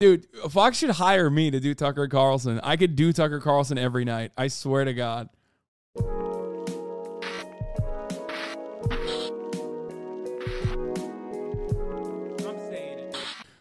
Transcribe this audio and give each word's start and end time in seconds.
Dude, 0.00 0.26
Fox 0.48 0.78
should 0.78 0.92
hire 0.92 1.28
me 1.28 1.50
to 1.50 1.60
do 1.60 1.74
Tucker 1.74 2.08
Carlson. 2.08 2.58
I 2.62 2.78
could 2.78 2.96
do 2.96 3.12
Tucker 3.12 3.38
Carlson 3.38 3.76
every 3.76 4.06
night. 4.06 4.32
I 4.34 4.48
swear 4.48 4.86
to 4.86 4.94
God. 4.94 5.28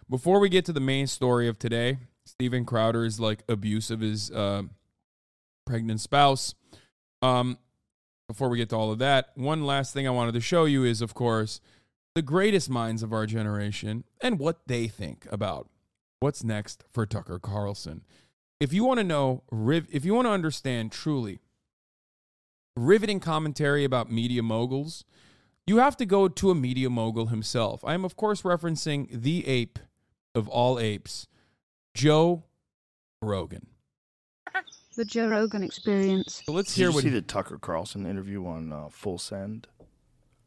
Before 0.09 0.39
we 0.39 0.47
get 0.47 0.63
to 0.63 0.71
the 0.71 0.79
main 0.79 1.07
story 1.07 1.49
of 1.49 1.59
today, 1.59 1.97
Steven 2.23 2.63
Crowder's 2.63 3.19
like 3.19 3.43
abuse 3.49 3.91
of 3.91 3.99
his 3.99 4.31
uh, 4.31 4.63
pregnant 5.65 5.99
spouse. 5.99 6.55
Um, 7.21 7.57
before 8.29 8.47
we 8.47 8.57
get 8.57 8.69
to 8.69 8.77
all 8.77 8.93
of 8.93 8.99
that, 8.99 9.31
one 9.35 9.65
last 9.65 9.93
thing 9.93 10.07
I 10.07 10.11
wanted 10.11 10.35
to 10.35 10.41
show 10.41 10.63
you 10.63 10.85
is, 10.85 11.01
of 11.01 11.13
course, 11.13 11.59
the 12.15 12.21
greatest 12.21 12.69
minds 12.69 13.03
of 13.03 13.11
our 13.11 13.25
generation 13.25 14.05
and 14.21 14.39
what 14.39 14.61
they 14.67 14.87
think 14.87 15.27
about 15.29 15.67
what's 16.19 16.43
next 16.43 16.83
for 16.91 17.05
Tucker 17.05 17.39
Carlson. 17.39 18.03
If 18.59 18.73
you 18.73 18.83
want 18.83 18.99
to 18.99 19.03
know, 19.03 19.43
if 19.51 20.03
you 20.03 20.13
want 20.13 20.27
to 20.27 20.31
understand 20.31 20.91
truly 20.91 21.39
riveting 22.75 23.19
commentary 23.19 23.83
about 23.83 24.11
media 24.11 24.43
moguls, 24.43 25.05
you 25.65 25.77
have 25.77 25.95
to 25.97 26.05
go 26.05 26.27
to 26.27 26.51
a 26.51 26.55
media 26.55 26.89
mogul 26.89 27.27
himself. 27.27 27.83
I 27.85 27.93
am, 27.93 28.03
of 28.03 28.15
course, 28.15 28.41
referencing 28.41 29.07
the 29.11 29.47
ape 29.47 29.79
of 30.35 30.47
all 30.47 30.79
apes, 30.79 31.27
Joe 31.93 32.43
Rogan. 33.21 33.67
The 34.95 35.05
Joe 35.05 35.27
Rogan 35.27 35.63
Experience. 35.63 36.43
So 36.45 36.51
let's 36.51 36.73
Did 36.73 36.81
hear 36.81 36.89
you 36.89 36.95
what 36.95 37.03
see 37.03 37.09
the 37.09 37.21
Tucker 37.21 37.57
Carlson 37.57 38.05
interview 38.05 38.45
on 38.45 38.73
uh, 38.73 38.89
Full 38.89 39.17
Send? 39.17 39.67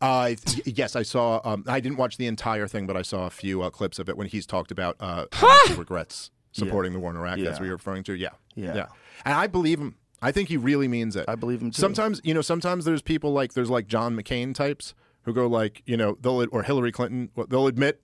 Uh, 0.02 0.34
yes, 0.66 0.96
I 0.96 1.02
saw. 1.02 1.40
Um, 1.44 1.64
I 1.68 1.78
didn't 1.80 1.96
watch 1.96 2.16
the 2.16 2.26
entire 2.26 2.66
thing, 2.66 2.86
but 2.86 2.96
I 2.96 3.02
saw 3.02 3.26
a 3.26 3.30
few 3.30 3.62
uh, 3.62 3.70
clips 3.70 3.98
of 3.98 4.08
it 4.08 4.16
when 4.16 4.26
he's 4.26 4.46
talked 4.46 4.70
about 4.72 4.96
uh, 5.00 5.26
how 5.32 5.66
he 5.68 5.74
regrets 5.74 6.30
supporting 6.50 6.92
the 6.92 6.98
war 6.98 7.10
in 7.10 7.16
Iraq. 7.16 7.36
That's 7.38 7.44
Yeah. 7.44 7.52
what 7.52 7.64
you're 7.66 7.76
referring 7.76 8.02
to. 8.04 8.14
Yeah. 8.14 8.30
Yeah. 8.56 8.74
yeah. 8.74 8.86
And 9.24 9.34
I 9.34 9.46
believe 9.46 9.78
him. 9.78 9.94
I 10.20 10.30
think 10.32 10.48
he 10.48 10.56
really 10.56 10.88
means 10.88 11.16
it. 11.16 11.24
I 11.28 11.34
believe 11.36 11.62
him 11.62 11.70
too. 11.70 11.80
Sometimes, 11.80 12.20
you 12.24 12.34
know, 12.34 12.42
sometimes 12.42 12.84
there's 12.84 13.00
people 13.02 13.32
like 13.32 13.54
there's 13.54 13.70
like 13.70 13.86
John 13.86 14.16
McCain 14.16 14.54
types 14.54 14.94
who 15.22 15.32
go 15.32 15.46
like, 15.46 15.82
you 15.86 15.96
know, 15.96 16.18
they'll 16.20 16.46
or 16.52 16.62
Hillary 16.64 16.92
Clinton, 16.92 17.30
they'll 17.48 17.66
admit, 17.68 18.02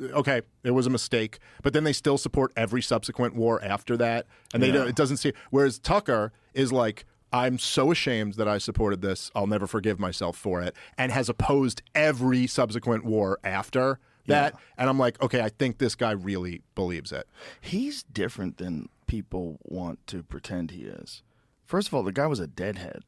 okay, 0.00 0.42
it 0.64 0.72
was 0.72 0.86
a 0.86 0.90
mistake, 0.90 1.38
but 1.62 1.72
then 1.72 1.84
they 1.84 1.92
still 1.92 2.18
support 2.18 2.52
every 2.56 2.82
subsequent 2.82 3.34
war 3.36 3.62
after 3.62 3.96
that, 3.96 4.26
and 4.52 4.62
they 4.62 4.68
Yeah. 4.68 4.72
don't, 4.74 4.88
it 4.88 4.96
doesn't 4.96 5.18
see. 5.18 5.32
Whereas 5.50 5.78
Tucker 5.78 6.32
is 6.54 6.72
like. 6.72 7.04
I'm 7.32 7.58
so 7.58 7.90
ashamed 7.90 8.34
that 8.34 8.46
I 8.46 8.58
supported 8.58 9.00
this. 9.02 9.30
I'll 9.34 9.46
never 9.46 9.66
forgive 9.66 9.98
myself 9.98 10.36
for 10.36 10.60
it. 10.62 10.74
And 10.98 11.10
has 11.12 11.28
opposed 11.28 11.82
every 11.94 12.46
subsequent 12.46 13.04
war 13.04 13.38
after 13.42 13.98
that. 14.26 14.54
And 14.78 14.88
I'm 14.88 14.98
like, 14.98 15.20
okay, 15.22 15.40
I 15.40 15.48
think 15.48 15.78
this 15.78 15.94
guy 15.94 16.12
really 16.12 16.62
believes 16.74 17.10
it. 17.12 17.26
He's 17.60 18.02
different 18.02 18.58
than 18.58 18.88
people 19.06 19.58
want 19.64 20.06
to 20.08 20.22
pretend 20.22 20.70
he 20.70 20.82
is. 20.82 21.22
First 21.64 21.88
of 21.88 21.94
all, 21.94 22.02
the 22.02 22.12
guy 22.12 22.26
was 22.26 22.38
a 22.40 22.46
deadhead. 22.46 23.04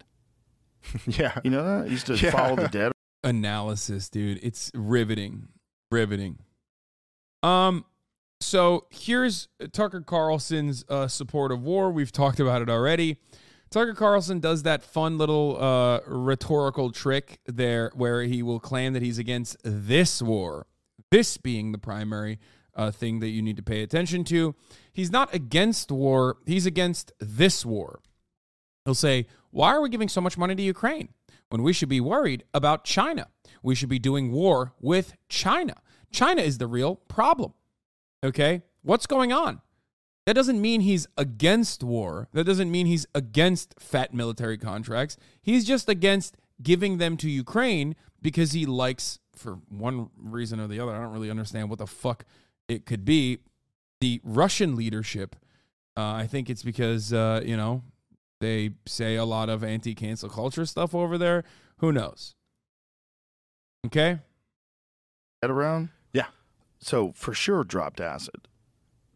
yeah. 1.06 1.38
You 1.44 1.50
know 1.50 1.64
that? 1.64 1.86
He 1.86 1.92
used 1.92 2.06
to 2.06 2.16
Yeah. 2.16 2.30
follow 2.30 2.56
the 2.56 2.68
dead. 2.68 2.92
analysis, 3.22 4.08
dude. 4.08 4.38
It's 4.42 4.70
riveting. 4.74 5.48
Riveting. 5.90 6.38
Um 7.42 7.84
so 8.40 8.86
here's 8.90 9.48
Tucker 9.72 10.02
Carlson's 10.02 10.84
uh, 10.90 11.08
support 11.08 11.50
of 11.52 11.62
war. 11.62 11.90
We've 11.90 12.12
talked 12.12 12.40
about 12.40 12.60
it 12.60 12.68
already. 12.68 13.16
Tucker 13.70 13.94
Carlson 13.94 14.40
does 14.40 14.62
that 14.62 14.82
fun 14.82 15.18
little 15.18 15.60
uh, 15.60 16.00
rhetorical 16.06 16.92
trick 16.92 17.40
there 17.46 17.90
where 17.94 18.22
he 18.22 18.42
will 18.42 18.60
claim 18.60 18.92
that 18.92 19.02
he's 19.02 19.18
against 19.18 19.56
this 19.64 20.22
war, 20.22 20.66
this 21.10 21.36
being 21.36 21.72
the 21.72 21.78
primary 21.78 22.38
uh, 22.76 22.90
thing 22.90 23.20
that 23.20 23.28
you 23.28 23.42
need 23.42 23.56
to 23.56 23.62
pay 23.62 23.82
attention 23.82 24.24
to. 24.24 24.54
He's 24.92 25.10
not 25.10 25.34
against 25.34 25.90
war, 25.90 26.38
he's 26.46 26.66
against 26.66 27.12
this 27.18 27.64
war. 27.64 28.00
He'll 28.84 28.94
say, 28.94 29.26
Why 29.50 29.70
are 29.70 29.80
we 29.80 29.88
giving 29.88 30.08
so 30.08 30.20
much 30.20 30.36
money 30.38 30.54
to 30.54 30.62
Ukraine 30.62 31.08
when 31.48 31.62
we 31.62 31.72
should 31.72 31.88
be 31.88 32.00
worried 32.00 32.44
about 32.52 32.84
China? 32.84 33.28
We 33.62 33.74
should 33.74 33.88
be 33.88 33.98
doing 33.98 34.30
war 34.30 34.74
with 34.80 35.14
China. 35.28 35.74
China 36.12 36.42
is 36.42 36.58
the 36.58 36.66
real 36.66 36.96
problem. 36.96 37.54
Okay? 38.22 38.62
What's 38.82 39.06
going 39.06 39.32
on? 39.32 39.60
That 40.26 40.34
doesn't 40.34 40.60
mean 40.60 40.80
he's 40.80 41.06
against 41.18 41.82
war. 41.82 42.28
That 42.32 42.44
doesn't 42.44 42.70
mean 42.70 42.86
he's 42.86 43.06
against 43.14 43.74
fat 43.78 44.14
military 44.14 44.56
contracts. 44.56 45.16
He's 45.42 45.64
just 45.64 45.88
against 45.88 46.36
giving 46.62 46.98
them 46.98 47.16
to 47.18 47.28
Ukraine 47.28 47.94
because 48.22 48.52
he 48.52 48.64
likes, 48.64 49.18
for 49.34 49.58
one 49.68 50.08
reason 50.16 50.60
or 50.60 50.66
the 50.66 50.80
other, 50.80 50.92
I 50.94 51.00
don't 51.00 51.12
really 51.12 51.30
understand 51.30 51.68
what 51.68 51.78
the 51.78 51.86
fuck 51.86 52.24
it 52.68 52.86
could 52.86 53.04
be, 53.04 53.38
the 54.00 54.20
Russian 54.24 54.76
leadership. 54.76 55.36
Uh, 55.96 56.12
I 56.12 56.26
think 56.26 56.48
it's 56.48 56.62
because, 56.62 57.12
uh, 57.12 57.42
you 57.44 57.56
know, 57.56 57.82
they 58.40 58.70
say 58.86 59.16
a 59.16 59.24
lot 59.24 59.48
of 59.48 59.62
anti 59.62 59.94
cancel 59.94 60.30
culture 60.30 60.64
stuff 60.64 60.94
over 60.94 61.18
there. 61.18 61.44
Who 61.78 61.92
knows? 61.92 62.34
Okay? 63.86 64.20
dead 65.44 65.50
around. 65.50 65.90
Yeah. 66.14 66.28
So 66.78 67.12
for 67.12 67.34
sure, 67.34 67.64
dropped 67.64 68.00
acid. 68.00 68.48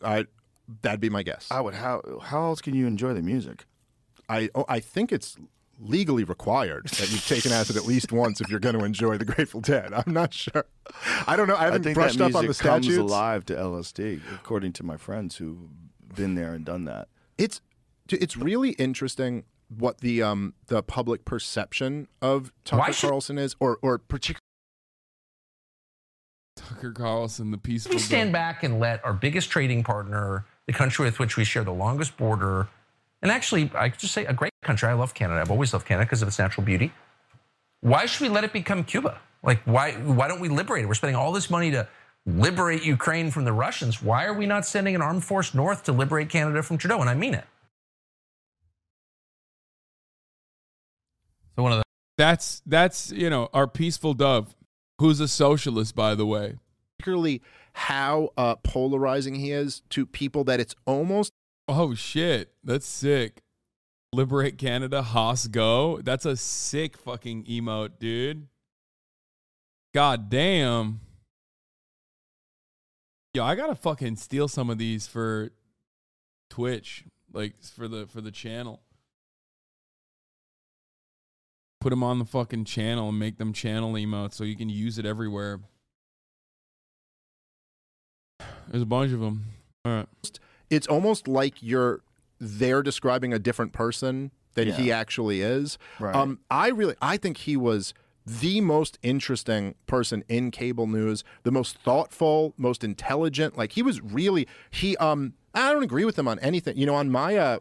I 0.02 0.26
that'd 0.82 1.00
be 1.00 1.10
my 1.10 1.22
guess. 1.22 1.48
I 1.50 1.60
would. 1.60 1.74
How 1.74 2.02
how 2.22 2.44
else 2.44 2.60
can 2.60 2.74
you 2.74 2.86
enjoy 2.86 3.14
the 3.14 3.22
music? 3.22 3.66
I 4.28 4.50
oh, 4.54 4.64
I 4.68 4.80
think 4.80 5.12
it's 5.12 5.36
legally 5.80 6.24
required 6.24 6.86
that 6.88 7.10
you've 7.10 7.26
taken 7.26 7.52
acid 7.52 7.76
at 7.76 7.86
least 7.86 8.10
once 8.12 8.40
if 8.40 8.50
you're 8.50 8.58
going 8.60 8.76
to 8.76 8.84
enjoy 8.84 9.16
the 9.16 9.24
Grateful 9.24 9.60
Dead. 9.60 9.92
I'm 9.94 10.12
not 10.12 10.34
sure. 10.34 10.64
I 11.26 11.36
don't 11.36 11.46
know. 11.46 11.56
I 11.56 11.64
haven't 11.66 11.82
I 11.82 11.84
think 11.84 11.94
brushed 11.94 12.18
that 12.18 12.24
up 12.24 12.34
on 12.34 12.42
the 12.42 12.48
music 12.48 12.66
comes 12.66 12.86
statutes. 12.86 12.98
alive 13.12 13.44
to 13.46 13.54
LSD, 13.54 14.20
according 14.34 14.72
to 14.74 14.82
my 14.84 14.96
friends 14.96 15.36
who've 15.36 15.58
been 16.14 16.34
there 16.34 16.52
and 16.52 16.64
done 16.64 16.84
that. 16.86 17.08
It's 17.38 17.60
it's 18.10 18.36
really 18.36 18.70
interesting 18.72 19.44
what 19.68 20.00
the 20.00 20.22
um 20.22 20.54
the 20.66 20.82
public 20.82 21.24
perception 21.24 22.08
of 22.20 22.52
Tucker 22.64 22.92
should- 22.92 23.08
Carlson 23.08 23.38
is, 23.38 23.54
or 23.60 23.78
or 23.82 23.98
particularly. 23.98 24.37
Tucker 26.78 26.92
Carlson, 26.92 27.50
the 27.50 27.58
peaceful. 27.58 27.92
We 27.92 27.98
stand 27.98 28.32
back 28.32 28.62
and 28.62 28.78
let 28.78 29.04
our 29.04 29.12
biggest 29.12 29.50
trading 29.50 29.82
partner, 29.82 30.46
the 30.66 30.72
country 30.72 31.04
with 31.04 31.18
which 31.18 31.36
we 31.36 31.42
share 31.42 31.64
the 31.64 31.72
longest 31.72 32.16
border, 32.16 32.68
and 33.20 33.32
actually, 33.32 33.68
I 33.74 33.88
could 33.88 33.98
just 33.98 34.14
say 34.14 34.24
a 34.26 34.32
great 34.32 34.52
country. 34.62 34.88
I 34.88 34.92
love 34.92 35.12
Canada. 35.12 35.40
I've 35.40 35.50
always 35.50 35.72
loved 35.72 35.86
Canada 35.86 36.06
because 36.06 36.22
of 36.22 36.28
its 36.28 36.38
natural 36.38 36.64
beauty. 36.64 36.92
Why 37.80 38.06
should 38.06 38.22
we 38.22 38.28
let 38.28 38.44
it 38.44 38.52
become 38.52 38.84
Cuba? 38.84 39.20
Like, 39.42 39.60
why, 39.64 39.92
why 39.94 40.28
don't 40.28 40.40
we 40.40 40.48
liberate 40.48 40.84
it? 40.84 40.86
We're 40.86 40.94
spending 40.94 41.16
all 41.16 41.32
this 41.32 41.50
money 41.50 41.72
to 41.72 41.88
liberate 42.26 42.84
Ukraine 42.84 43.32
from 43.32 43.44
the 43.44 43.52
Russians. 43.52 44.00
Why 44.00 44.24
are 44.26 44.34
we 44.34 44.46
not 44.46 44.64
sending 44.64 44.94
an 44.94 45.02
armed 45.02 45.24
force 45.24 45.54
north 45.54 45.82
to 45.84 45.92
liberate 45.92 46.28
Canada 46.28 46.62
from 46.62 46.78
Trudeau? 46.78 47.00
And 47.00 47.10
I 47.10 47.14
mean 47.14 47.34
it. 47.34 47.44
So 51.56 51.64
one 51.64 51.72
of 51.72 51.78
the 51.78 51.84
that's 52.16 52.62
that's 52.66 53.10
you 53.10 53.30
know 53.30 53.48
our 53.52 53.66
peaceful 53.66 54.14
dove, 54.14 54.54
who's 55.00 55.18
a 55.18 55.26
socialist 55.26 55.96
by 55.96 56.14
the 56.14 56.26
way. 56.26 56.54
Particularly 56.98 57.42
how 57.72 58.30
uh, 58.36 58.56
polarizing 58.56 59.36
he 59.36 59.52
is 59.52 59.82
to 59.90 60.04
people 60.04 60.44
that 60.44 60.60
it's 60.60 60.74
almost 60.86 61.32
Oh 61.68 61.94
shit, 61.94 62.54
that's 62.64 62.86
sick. 62.86 63.42
Liberate 64.14 64.56
Canada, 64.56 65.02
Haas 65.02 65.46
go. 65.48 66.00
That's 66.02 66.24
a 66.24 66.34
sick 66.34 66.96
fucking 66.96 67.44
emote, 67.44 67.98
dude. 68.00 68.48
God 69.92 70.30
damn. 70.30 71.00
Yo, 73.34 73.44
I 73.44 73.54
gotta 73.54 73.74
fucking 73.74 74.16
steal 74.16 74.48
some 74.48 74.70
of 74.70 74.78
these 74.78 75.06
for 75.06 75.50
Twitch, 76.48 77.04
like 77.34 77.62
for 77.62 77.86
the 77.86 78.06
for 78.06 78.22
the 78.22 78.30
channel. 78.30 78.80
Put 81.82 81.90
them 81.90 82.02
on 82.02 82.18
the 82.18 82.24
fucking 82.24 82.64
channel 82.64 83.10
and 83.10 83.18
make 83.18 83.36
them 83.36 83.52
channel 83.52 83.92
emotes 83.92 84.34
so 84.34 84.44
you 84.44 84.56
can 84.56 84.70
use 84.70 84.98
it 84.98 85.04
everywhere. 85.04 85.60
There's 88.70 88.82
a 88.82 88.86
bunch 88.86 89.12
of 89.12 89.20
them. 89.20 89.44
All 89.84 89.92
right. 89.92 90.40
it's 90.70 90.86
almost 90.86 91.28
like 91.28 91.62
you're 91.62 92.00
they're 92.40 92.82
describing 92.82 93.32
a 93.32 93.38
different 93.38 93.72
person 93.72 94.30
than 94.54 94.72
he 94.72 94.92
actually 94.92 95.40
is. 95.40 95.78
Right. 95.98 96.14
Um, 96.14 96.40
I 96.50 96.68
really, 96.68 96.94
I 97.00 97.16
think 97.16 97.38
he 97.38 97.56
was 97.56 97.94
the 98.26 98.60
most 98.60 98.98
interesting 99.02 99.74
person 99.86 100.22
in 100.28 100.50
cable 100.50 100.86
news, 100.86 101.24
the 101.44 101.50
most 101.50 101.78
thoughtful, 101.78 102.54
most 102.56 102.84
intelligent. 102.84 103.56
Like 103.56 103.72
he 103.72 103.82
was 103.82 104.00
really 104.02 104.46
he. 104.70 104.96
Um, 104.98 105.34
I 105.54 105.72
don't 105.72 105.82
agree 105.82 106.04
with 106.04 106.18
him 106.18 106.28
on 106.28 106.38
anything. 106.40 106.76
You 106.76 106.86
know, 106.86 106.94
on 106.94 107.10
my 107.10 107.36
uh, 107.36 107.58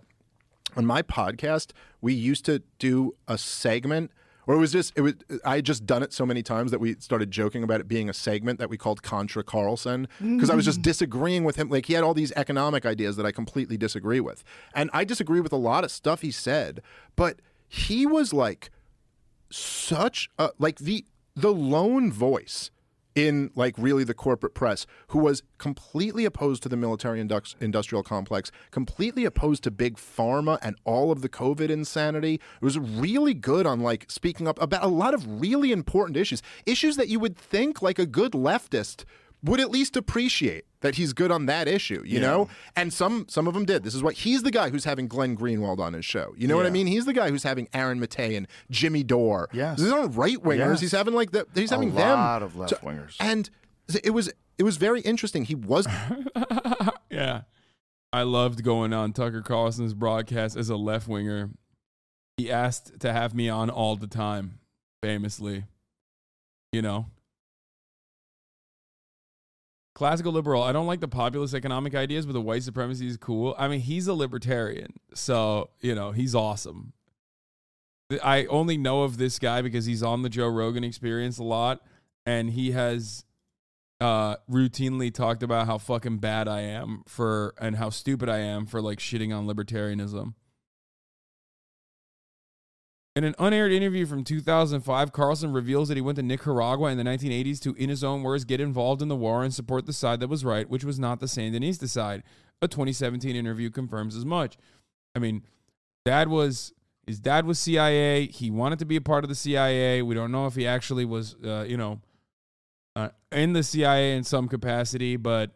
on 0.75 0.85
my 0.85 1.01
podcast, 1.01 1.71
we 2.01 2.13
used 2.13 2.45
to 2.45 2.61
do 2.79 3.15
a 3.27 3.37
segment. 3.37 4.11
Or 4.47 4.55
it 4.55 4.59
was 4.59 4.71
just 4.71 4.93
it 4.95 5.01
was 5.01 5.13
I 5.45 5.57
had 5.57 5.65
just 5.65 5.85
done 5.85 6.01
it 6.01 6.13
so 6.13 6.25
many 6.25 6.41
times 6.41 6.71
that 6.71 6.79
we 6.79 6.95
started 6.99 7.29
joking 7.29 7.63
about 7.63 7.81
it 7.81 7.87
being 7.87 8.09
a 8.09 8.13
segment 8.13 8.59
that 8.59 8.69
we 8.69 8.77
called 8.77 9.03
Contra 9.03 9.43
Carlson 9.43 10.07
because 10.19 10.49
I 10.49 10.55
was 10.55 10.63
just 10.63 10.79
mm. 10.79 10.83
disagreeing 10.83 11.43
with 11.43 11.57
him. 11.57 11.69
Like 11.69 11.85
he 11.85 11.93
had 11.93 12.03
all 12.03 12.13
these 12.13 12.31
economic 12.31 12.85
ideas 12.85 13.17
that 13.17 13.25
I 13.25 13.33
completely 13.33 13.77
disagree 13.77 14.21
with, 14.21 14.43
and 14.73 14.89
I 14.93 15.03
disagree 15.03 15.41
with 15.41 15.51
a 15.51 15.57
lot 15.57 15.83
of 15.83 15.91
stuff 15.91 16.21
he 16.21 16.31
said. 16.31 16.81
But 17.17 17.41
he 17.67 18.05
was 18.05 18.33
like 18.33 18.71
such 19.49 20.29
a 20.39 20.51
like 20.57 20.79
the 20.79 21.05
the 21.35 21.53
lone 21.53 22.11
voice 22.11 22.71
in 23.17 23.49
like 23.55 23.73
really 23.79 24.03
the 24.03 24.13
corporate 24.13 24.53
press 24.53 24.85
who 25.07 25.17
was 25.17 25.41
completely 25.57 26.23
opposed 26.23 26.61
to 26.61 26.69
the 26.69 26.77
military 26.77 27.19
indux- 27.19 27.55
industrial 27.59 28.03
complex, 28.03 28.51
completely 28.69 29.25
opposed 29.25 29.63
to 29.63 29.71
big 29.71 29.97
pharma 29.97 30.59
and 30.61 30.75
all 30.83 31.11
of 31.11 31.23
the 31.23 31.27
COVID 31.27 31.71
insanity. 31.71 32.35
It 32.35 32.63
was 32.63 32.77
really 32.77 33.33
good 33.33 33.65
on 33.65 33.79
like 33.79 34.05
speaking 34.07 34.47
up 34.47 34.61
about 34.61 34.83
a 34.83 34.87
lot 34.87 35.15
of 35.15 35.41
really 35.41 35.71
important 35.71 36.15
issues, 36.15 36.43
issues 36.67 36.95
that 36.97 37.07
you 37.07 37.19
would 37.19 37.35
think 37.35 37.81
like 37.81 37.97
a 37.97 38.05
good 38.05 38.33
leftist 38.33 39.03
would 39.43 39.59
at 39.59 39.69
least 39.69 39.95
appreciate 39.95 40.65
that 40.81 40.95
he's 40.95 41.13
good 41.13 41.31
on 41.31 41.45
that 41.47 41.67
issue, 41.67 42.03
you 42.05 42.19
know? 42.19 42.49
And 42.75 42.91
some 42.93 43.25
some 43.29 43.47
of 43.47 43.53
them 43.53 43.65
did. 43.65 43.83
This 43.83 43.95
is 43.95 44.03
what 44.03 44.15
he's 44.15 44.43
the 44.43 44.51
guy 44.51 44.69
who's 44.69 44.83
having 44.83 45.07
Glenn 45.07 45.35
Greenwald 45.37 45.79
on 45.79 45.93
his 45.93 46.05
show. 46.05 46.33
You 46.37 46.47
know 46.47 46.55
what 46.57 46.65
I 46.65 46.69
mean? 46.69 46.87
He's 46.87 47.05
the 47.05 47.13
guy 47.13 47.29
who's 47.29 47.43
having 47.43 47.67
Aaron 47.73 47.99
Maté 47.99 48.35
and 48.37 48.47
Jimmy 48.69 49.03
Dore. 49.03 49.49
Yes. 49.53 49.79
These 49.79 49.91
aren't 49.91 50.15
right 50.15 50.37
wingers. 50.37 50.57
Yes. 50.57 50.81
He's 50.81 50.91
having 50.91 51.13
like 51.13 51.31
the 51.31 51.45
he's 51.55 51.71
A 51.71 51.75
having 51.75 51.93
them. 51.93 52.19
lot 52.19 52.43
of 52.43 52.55
left-wingers. 52.55 53.15
and 53.19 53.49
it 54.03 54.11
was 54.11 54.31
it 54.57 54.63
was 54.63 54.77
very 54.77 55.01
interesting. 55.01 55.45
He 55.45 55.55
was 55.55 55.87
yeah. 57.11 57.41
I 58.13 58.23
loved 58.23 58.63
going 58.63 58.93
on 58.93 59.13
Tucker 59.13 59.41
Carlson's 59.41 59.93
broadcast 59.93 60.55
as 60.57 60.69
a 60.69 60.77
left 60.77 61.07
winger. 61.07 61.49
He 62.37 62.51
asked 62.51 62.99
to 63.01 63.11
have 63.11 63.33
me 63.35 63.49
on 63.49 63.69
all 63.69 63.95
the 63.95 64.07
time, 64.07 64.59
famously. 65.03 65.65
You 66.71 66.81
know? 66.81 67.07
Classical 69.97 70.31
liberal. 70.31 70.61
I 70.61 70.73
don't 70.73 70.85
like 70.85 70.99
the 70.99 71.07
populist 71.07 71.55
economic 71.55 71.95
ideas, 71.95 72.27
but 72.27 72.33
the 72.33 72.41
white 72.41 72.61
supremacy 72.61 73.07
is 73.07 73.17
cool. 73.17 73.55
I 73.57 73.67
mean, 73.67 73.79
he's 73.79 74.05
a 74.05 74.13
libertarian. 74.13 74.93
So, 75.15 75.71
you 75.79 75.95
know, 75.95 76.11
he's 76.11 76.35
awesome. 76.35 76.93
I 78.23 78.45
only 78.45 78.77
know 78.77 79.01
of 79.01 79.17
this 79.17 79.39
guy 79.39 79.63
because 79.63 79.87
he's 79.87 80.03
on 80.03 80.21
the 80.21 80.29
Joe 80.29 80.49
Rogan 80.49 80.83
experience 80.83 81.39
a 81.39 81.43
lot. 81.43 81.81
And 82.27 82.51
he 82.51 82.73
has 82.73 83.25
uh 83.99 84.35
routinely 84.47 85.11
talked 85.11 85.41
about 85.41 85.65
how 85.65 85.79
fucking 85.79 86.19
bad 86.19 86.47
I 86.47 86.61
am 86.61 87.01
for 87.07 87.55
and 87.59 87.77
how 87.77 87.89
stupid 87.89 88.29
I 88.29 88.37
am 88.37 88.67
for 88.67 88.83
like 88.83 88.99
shitting 88.99 89.35
on 89.35 89.47
libertarianism. 89.47 90.35
In 93.17 93.23
an 93.23 93.33
unaired 93.39 93.71
interview 93.71 94.05
from 94.05 94.23
2005, 94.23 95.11
Carlson 95.11 95.51
reveals 95.51 95.87
that 95.87 95.97
he 95.97 96.01
went 96.01 96.17
to 96.17 96.21
Nicaragua 96.21 96.91
in 96.91 96.99
the 96.99 97.03
1980s 97.03 97.59
to, 97.61 97.73
in 97.73 97.89
his 97.89 98.03
own 98.03 98.21
words, 98.21 98.45
get 98.45 98.61
involved 98.61 99.01
in 99.01 99.07
the 99.07 99.15
war 99.15 99.43
and 99.43 99.51
support 99.51 99.87
the 99.87 99.91
side 99.91 100.19
that 100.19 100.27
was 100.27 100.45
right, 100.45 100.69
which 100.69 100.83
was 100.83 100.99
not 100.99 101.19
the 101.19 101.25
Sandinista 101.25 101.89
side. 101.89 102.21
A 102.61 102.67
2017 102.67 103.35
interview 103.35 103.71
confirms 103.71 104.15
as 104.15 104.23
much. 104.23 104.55
I 105.15 105.19
mean, 105.19 105.41
dad 106.05 106.27
was 106.27 106.73
his 107.07 107.19
dad 107.19 107.47
was 107.47 107.57
CIA. 107.57 108.27
He 108.27 108.51
wanted 108.51 108.77
to 108.77 108.85
be 108.85 108.97
a 108.97 109.01
part 109.01 109.23
of 109.23 109.29
the 109.29 109.35
CIA. 109.35 110.03
We 110.03 110.13
don't 110.13 110.31
know 110.31 110.45
if 110.45 110.53
he 110.53 110.67
actually 110.67 111.05
was, 111.05 111.35
uh, 111.43 111.65
you 111.67 111.75
know, 111.75 111.99
uh, 112.95 113.09
in 113.31 113.53
the 113.53 113.63
CIA 113.63 114.15
in 114.15 114.25
some 114.25 114.47
capacity, 114.47 115.15
but 115.15 115.55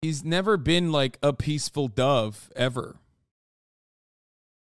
he's 0.00 0.24
never 0.24 0.56
been 0.56 0.92
like 0.92 1.18
a 1.22 1.34
peaceful 1.34 1.88
dove 1.88 2.50
ever. 2.56 3.01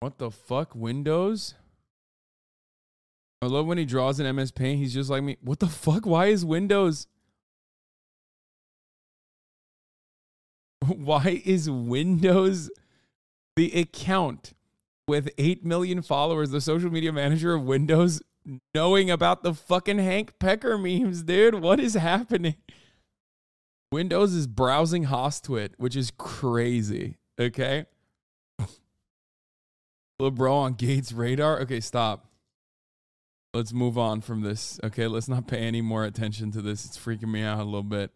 What 0.01 0.19
the 0.19 0.31
fuck, 0.31 0.75
Windows? 0.75 1.55
I 3.43 3.47
love 3.47 3.67
when 3.67 3.79
he 3.79 3.85
draws 3.85 4.21
in 4.21 4.35
MS 4.35 4.53
Paint. 4.53 4.79
He's 4.79 4.95
just 4.95 5.11
like 5.11 5.23
me. 5.23 5.37
What 5.43 5.61
the 5.61 5.69
fuck? 5.69 6.07
Why 6.07 6.27
is 6.27 6.45
Windows? 6.45 7.07
Why 10.87 11.43
is 11.45 11.71
Windows 11.71 12.71
the 13.57 13.73
account 13.79 14.55
with 15.07 15.31
8 15.39 15.65
million 15.65 16.03
followers, 16.03 16.51
the 16.51 16.61
social 16.61 16.91
media 16.91 17.13
manager 17.13 17.55
of 17.55 17.63
Windows, 17.65 18.23
knowing 18.75 19.11
about 19.11 19.43
the 19.43 19.55
fucking 19.55 19.99
Hank 19.99 20.39
Pecker 20.39 20.79
memes, 20.79 21.23
dude? 21.23 21.57
What 21.57 21.81
is 21.81 21.95
happening? 21.95 22.57
Windows 23.91 24.35
is 24.35 24.47
browsing 24.47 25.07
Hostwit, 25.07 25.71
which 25.79 25.97
is 25.97 26.11
crazy. 26.11 27.17
Okay. 27.41 27.87
LeBron 30.21 30.53
on 30.53 30.73
Gates 30.75 31.13
radar. 31.13 31.61
Okay, 31.61 31.79
stop. 31.79 32.27
Let's 33.55 33.73
move 33.73 33.97
on 33.97 34.21
from 34.21 34.43
this. 34.43 34.81
Okay, 34.83 35.07
let's 35.07 35.29
not 35.29 35.47
pay 35.47 35.59
any 35.59 35.81
more 35.81 36.05
attention 36.05 36.51
to 36.53 36.61
this. 36.61 36.85
It's 36.85 36.99
freaking 36.99 37.31
me 37.31 37.43
out 37.43 37.61
a 37.61 37.65
little 37.65 37.83
bit. 37.83 38.11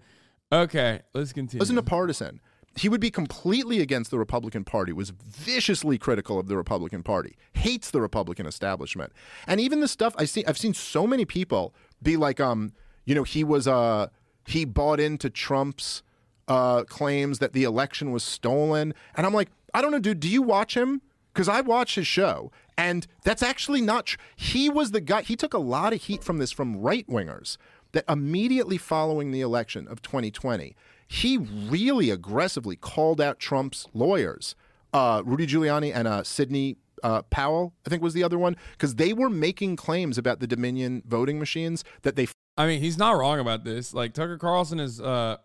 Okay, 0.52 1.00
let's 1.14 1.32
continue. 1.32 1.60
wasn't 1.60 1.78
a 1.78 1.82
partisan. 1.82 2.40
He 2.74 2.88
would 2.88 3.00
be 3.00 3.10
completely 3.10 3.80
against 3.80 4.10
the 4.10 4.18
Republican 4.18 4.64
Party, 4.64 4.92
was 4.92 5.10
viciously 5.10 5.96
critical 5.96 6.38
of 6.38 6.48
the 6.48 6.56
Republican 6.56 7.02
Party, 7.02 7.36
hates 7.52 7.90
the 7.90 8.00
Republican 8.00 8.46
establishment. 8.46 9.12
And 9.46 9.60
even 9.60 9.80
the 9.80 9.88
stuff 9.88 10.14
I 10.18 10.24
see 10.24 10.44
I've 10.46 10.58
seen 10.58 10.74
so 10.74 11.06
many 11.06 11.24
people 11.24 11.74
be 12.02 12.16
like, 12.16 12.40
um, 12.40 12.72
you 13.04 13.14
know, 13.14 13.22
he 13.22 13.44
was 13.44 13.68
uh 13.68 14.08
he 14.46 14.64
bought 14.64 14.98
into 15.00 15.30
Trump's 15.30 16.02
uh 16.48 16.82
claims 16.84 17.38
that 17.38 17.52
the 17.52 17.62
election 17.62 18.10
was 18.10 18.24
stolen. 18.24 18.92
And 19.14 19.24
I'm 19.24 19.34
like, 19.34 19.50
I 19.72 19.80
don't 19.80 19.92
know, 19.92 20.00
dude, 20.00 20.20
do 20.20 20.28
you 20.28 20.42
watch 20.42 20.76
him? 20.76 21.00
Because 21.32 21.48
I 21.48 21.60
watch 21.62 21.94
his 21.94 22.06
show, 22.06 22.52
and 22.76 23.06
that's 23.24 23.42
actually 23.42 23.80
not 23.80 24.06
tr- 24.06 24.18
he 24.36 24.68
was 24.68 24.90
the 24.90 25.00
guy 25.00 25.22
he 25.22 25.36
took 25.36 25.54
a 25.54 25.58
lot 25.58 25.92
of 25.92 26.02
heat 26.02 26.22
from 26.22 26.38
this 26.38 26.52
from 26.52 26.76
right 26.76 27.06
wingers 27.08 27.56
that 27.92 28.04
immediately 28.08 28.78
following 28.78 29.30
the 29.30 29.40
election 29.40 29.86
of 29.88 30.02
2020, 30.02 30.74
he 31.06 31.38
really 31.38 32.10
aggressively 32.10 32.76
called 32.76 33.20
out 33.20 33.38
Trump's 33.38 33.86
lawyers, 33.92 34.54
uh, 34.92 35.22
Rudy 35.24 35.46
Giuliani 35.46 35.94
and 35.94 36.08
uh, 36.08 36.22
Sidney 36.22 36.76
uh, 37.02 37.22
Powell, 37.22 37.74
I 37.86 37.90
think 37.90 38.02
was 38.02 38.14
the 38.14 38.24
other 38.24 38.38
one, 38.38 38.56
because 38.72 38.94
they 38.94 39.12
were 39.12 39.30
making 39.30 39.76
claims 39.76 40.16
about 40.18 40.40
the 40.40 40.46
Dominion 40.46 41.02
voting 41.06 41.38
machines 41.38 41.84
that 42.02 42.16
they 42.16 42.26
I 42.56 42.66
mean, 42.66 42.80
he's 42.80 42.98
not 42.98 43.16
wrong 43.16 43.40
about 43.40 43.64
this. 43.64 43.94
Like 43.94 44.12
Tucker 44.12 44.38
Carlson 44.38 44.78
is 44.78 45.00
uh 45.00 45.36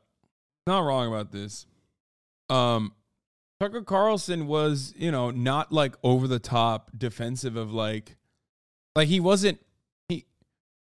not 0.65 0.79
wrong 0.79 1.07
about 1.07 1.31
this. 1.31 1.65
Um 2.49 2.93
Tucker 3.59 3.81
Carlson 3.81 4.47
was, 4.47 4.93
you 4.97 5.11
know, 5.11 5.31
not 5.31 5.71
like 5.71 5.95
over 6.03 6.27
the 6.27 6.39
top 6.39 6.91
defensive 6.95 7.55
of 7.55 7.71
like 7.71 8.17
like 8.95 9.07
he 9.07 9.19
wasn't 9.19 9.59
he 10.07 10.25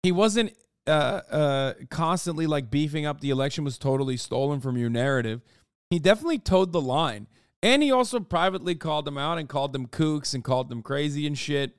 he 0.03 0.11
wasn't 0.11 0.53
uh 0.87 1.21
uh 1.31 1.73
constantly 1.89 2.47
like 2.47 2.69
beefing 2.69 3.05
up 3.05 3.21
the 3.21 3.29
election 3.29 3.63
was 3.63 3.77
totally 3.77 4.17
stolen 4.17 4.59
from 4.59 4.77
your 4.77 4.89
narrative. 4.89 5.41
He 5.89 5.99
definitely 5.99 6.39
towed 6.39 6.71
the 6.73 6.81
line. 6.81 7.27
And 7.61 7.83
he 7.83 7.91
also 7.91 8.19
privately 8.21 8.75
called 8.75 9.05
them 9.05 9.17
out 9.17 9.37
and 9.37 9.49
called 9.49 9.73
them 9.73 9.87
kooks 9.87 10.33
and 10.33 10.43
called 10.43 10.69
them 10.69 10.81
crazy 10.81 11.27
and 11.27 11.37
shit. 11.37 11.75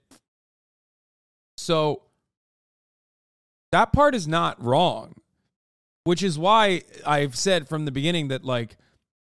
So 1.57 2.03
that 3.73 3.93
part 3.93 4.15
is 4.15 4.29
not 4.29 4.63
wrong, 4.63 5.15
which 6.05 6.23
is 6.23 6.39
why 6.39 6.83
I've 7.07 7.37
said 7.37 7.69
from 7.69 7.85
the 7.85 7.93
beginning 7.93 8.29
that 8.29 8.45
like 8.45 8.77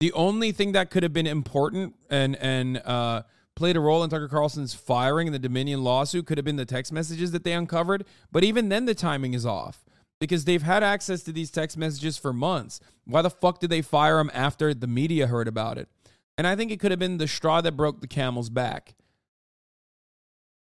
the 0.02 0.12
only 0.14 0.50
thing 0.50 0.72
that 0.72 0.90
could 0.90 1.04
have 1.04 1.12
been 1.12 1.28
important 1.28 1.94
and 2.10 2.34
and 2.34 2.78
uh, 2.78 3.22
played 3.54 3.76
a 3.76 3.80
role 3.80 4.02
in 4.02 4.10
Tucker 4.10 4.26
Carlson's 4.26 4.74
firing 4.74 5.28
in 5.28 5.32
the 5.32 5.38
Dominion 5.38 5.84
lawsuit 5.84 6.26
could 6.26 6.38
have 6.38 6.44
been 6.44 6.56
the 6.56 6.64
text 6.64 6.92
messages 6.92 7.30
that 7.30 7.44
they 7.44 7.52
uncovered. 7.52 8.04
But 8.32 8.42
even 8.42 8.68
then, 8.68 8.86
the 8.86 8.96
timing 8.96 9.32
is 9.32 9.46
off 9.46 9.84
because 10.18 10.44
they've 10.44 10.62
had 10.62 10.82
access 10.82 11.22
to 11.22 11.32
these 11.32 11.52
text 11.52 11.78
messages 11.78 12.18
for 12.18 12.32
months. 12.32 12.80
Why 13.04 13.22
the 13.22 13.30
fuck 13.30 13.60
did 13.60 13.70
they 13.70 13.80
fire 13.80 14.18
him 14.18 14.28
after 14.34 14.74
the 14.74 14.88
media 14.88 15.28
heard 15.28 15.46
about 15.46 15.78
it? 15.78 15.88
And 16.36 16.48
I 16.48 16.56
think 16.56 16.72
it 16.72 16.80
could 16.80 16.90
have 16.90 16.98
been 16.98 17.18
the 17.18 17.28
straw 17.28 17.60
that 17.60 17.76
broke 17.76 18.00
the 18.00 18.08
camel's 18.08 18.50
back. 18.50 18.96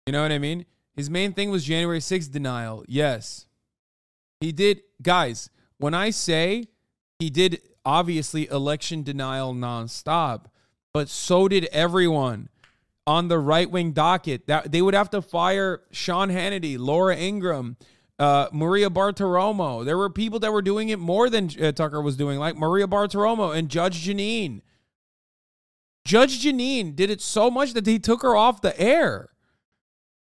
You 0.06 0.14
know 0.14 0.22
what 0.22 0.34
I 0.34 0.38
mean? 0.38 0.68
His 0.96 1.10
main 1.10 1.34
thing 1.34 1.50
was 1.50 1.66
January 1.66 1.98
6th 1.98 2.30
denial. 2.30 2.86
Yes. 2.88 3.48
He 4.40 4.52
did, 4.52 4.84
guys, 5.02 5.50
when 5.80 5.96
I 5.96 6.12
say 6.12 6.66
he 7.18 7.32
did 7.32 7.60
obviously 7.86 8.48
election 8.50 9.04
denial 9.04 9.54
nonstop, 9.54 10.46
but 10.94 11.10
so 11.10 11.48
did 11.48 11.66
everyone 11.72 12.50
on 13.08 13.28
the 13.28 13.40
right 13.40 13.70
wing 13.70 13.92
docket. 13.92 14.48
That 14.48 14.72
they 14.72 14.82
would 14.82 14.94
have 14.94 15.10
to 15.12 15.22
fire 15.22 15.82
Sean 15.92 16.30
Hannity, 16.30 16.78
Laura 16.80 17.16
Ingraham, 17.16 17.78
uh, 18.18 18.48
Maria 18.52 18.90
Bartiromo. 18.90 19.86
There 19.86 19.98
were 19.98 20.10
people 20.10 20.40
that 20.40 20.52
were 20.52 20.62
doing 20.62 20.90
it 20.90 21.00
more 21.00 21.30
than 21.30 21.50
uh, 21.62 21.72
Tucker 21.72 22.02
was 22.02 22.18
doing, 22.18 22.40
like 22.40 22.56
Maria 22.56 22.88
Bartiromo 22.88 23.56
and 23.56 23.70
Judge 23.70 24.06
Jeanine. 24.06 24.62
Judge 26.06 26.44
Jeanine 26.44 26.96
did 26.96 27.10
it 27.10 27.22
so 27.22 27.50
much 27.50 27.74
that 27.74 27.84
they 27.84 27.98
took 27.98 28.22
her 28.22 28.36
off 28.36 28.62
the 28.62 28.80
air. 28.80 29.30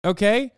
Okay? 0.06 0.54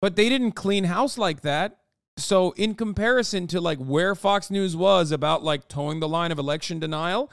But 0.00 0.16
they 0.16 0.28
didn't 0.28 0.52
clean 0.52 0.84
house 0.84 1.16
like 1.16 1.40
that. 1.42 1.78
So 2.16 2.52
in 2.52 2.74
comparison 2.74 3.46
to 3.48 3.60
like 3.60 3.78
where 3.78 4.14
Fox 4.14 4.50
News 4.50 4.76
was 4.76 5.10
about 5.10 5.42
like 5.42 5.68
towing 5.68 6.00
the 6.00 6.08
line 6.08 6.30
of 6.30 6.38
election 6.38 6.78
denial, 6.78 7.30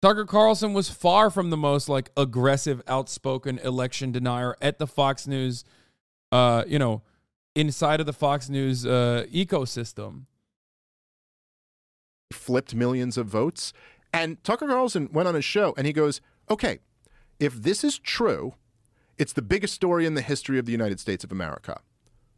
Tucker 0.00 0.24
Carlson 0.24 0.72
was 0.72 0.90
far 0.90 1.30
from 1.30 1.50
the 1.50 1.56
most 1.56 1.88
like 1.88 2.10
aggressive, 2.16 2.82
outspoken 2.88 3.58
election 3.58 4.10
denier 4.10 4.56
at 4.60 4.78
the 4.78 4.86
Fox 4.88 5.28
News, 5.28 5.64
uh, 6.32 6.64
you 6.66 6.78
know, 6.78 7.02
inside 7.54 8.00
of 8.00 8.06
the 8.06 8.12
Fox 8.12 8.48
News 8.48 8.84
uh, 8.84 9.24
ecosystem. 9.32 10.24
flipped 12.32 12.74
millions 12.74 13.16
of 13.16 13.26
votes. 13.26 13.72
And 14.12 14.42
Tucker 14.42 14.66
Carlson 14.66 15.08
went 15.12 15.28
on 15.28 15.34
his 15.34 15.44
show 15.44 15.74
and 15.76 15.86
he 15.86 15.92
goes, 15.92 16.20
okay, 16.50 16.80
if 17.38 17.54
this 17.54 17.84
is 17.84 17.98
true, 17.98 18.54
it's 19.18 19.32
the 19.32 19.42
biggest 19.42 19.74
story 19.74 20.06
in 20.06 20.14
the 20.14 20.22
history 20.22 20.58
of 20.58 20.66
the 20.66 20.72
United 20.72 20.98
States 20.98 21.22
of 21.22 21.30
America. 21.30 21.80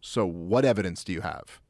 So 0.06 0.26
what 0.26 0.66
evidence 0.66 1.02
do 1.02 1.14
you 1.14 1.22
have? 1.22 1.62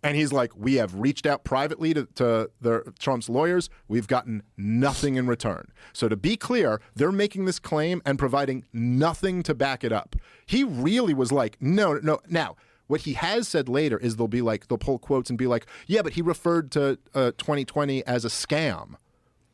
And 0.00 0.16
he's 0.16 0.32
like, 0.32 0.52
We 0.56 0.74
have 0.76 0.94
reached 0.94 1.26
out 1.26 1.42
privately 1.42 1.92
to, 1.92 2.06
to 2.14 2.50
the 2.60 2.94
Trump's 3.00 3.28
lawyers. 3.28 3.68
We've 3.88 4.06
gotten 4.06 4.44
nothing 4.56 5.16
in 5.16 5.26
return. 5.26 5.72
So 5.92 6.08
to 6.08 6.14
be 6.14 6.36
clear, 6.36 6.80
they're 6.94 7.10
making 7.10 7.46
this 7.46 7.58
claim 7.58 8.00
and 8.06 8.16
providing 8.16 8.64
nothing 8.72 9.42
to 9.42 9.54
back 9.56 9.82
it 9.82 9.90
up. 9.90 10.14
He 10.46 10.62
really 10.62 11.12
was 11.12 11.32
like, 11.32 11.56
No, 11.60 11.94
no. 11.94 12.20
Now, 12.28 12.54
what 12.86 13.00
he 13.00 13.14
has 13.14 13.48
said 13.48 13.68
later 13.68 13.98
is 13.98 14.14
they'll 14.14 14.28
be 14.28 14.40
like, 14.40 14.68
they'll 14.68 14.78
pull 14.78 15.00
quotes 15.00 15.28
and 15.28 15.36
be 15.36 15.48
like, 15.48 15.66
Yeah, 15.88 16.02
but 16.02 16.12
he 16.12 16.22
referred 16.22 16.70
to 16.72 16.96
uh, 17.12 17.32
2020 17.38 18.06
as 18.06 18.24
a 18.24 18.28
scam 18.28 18.94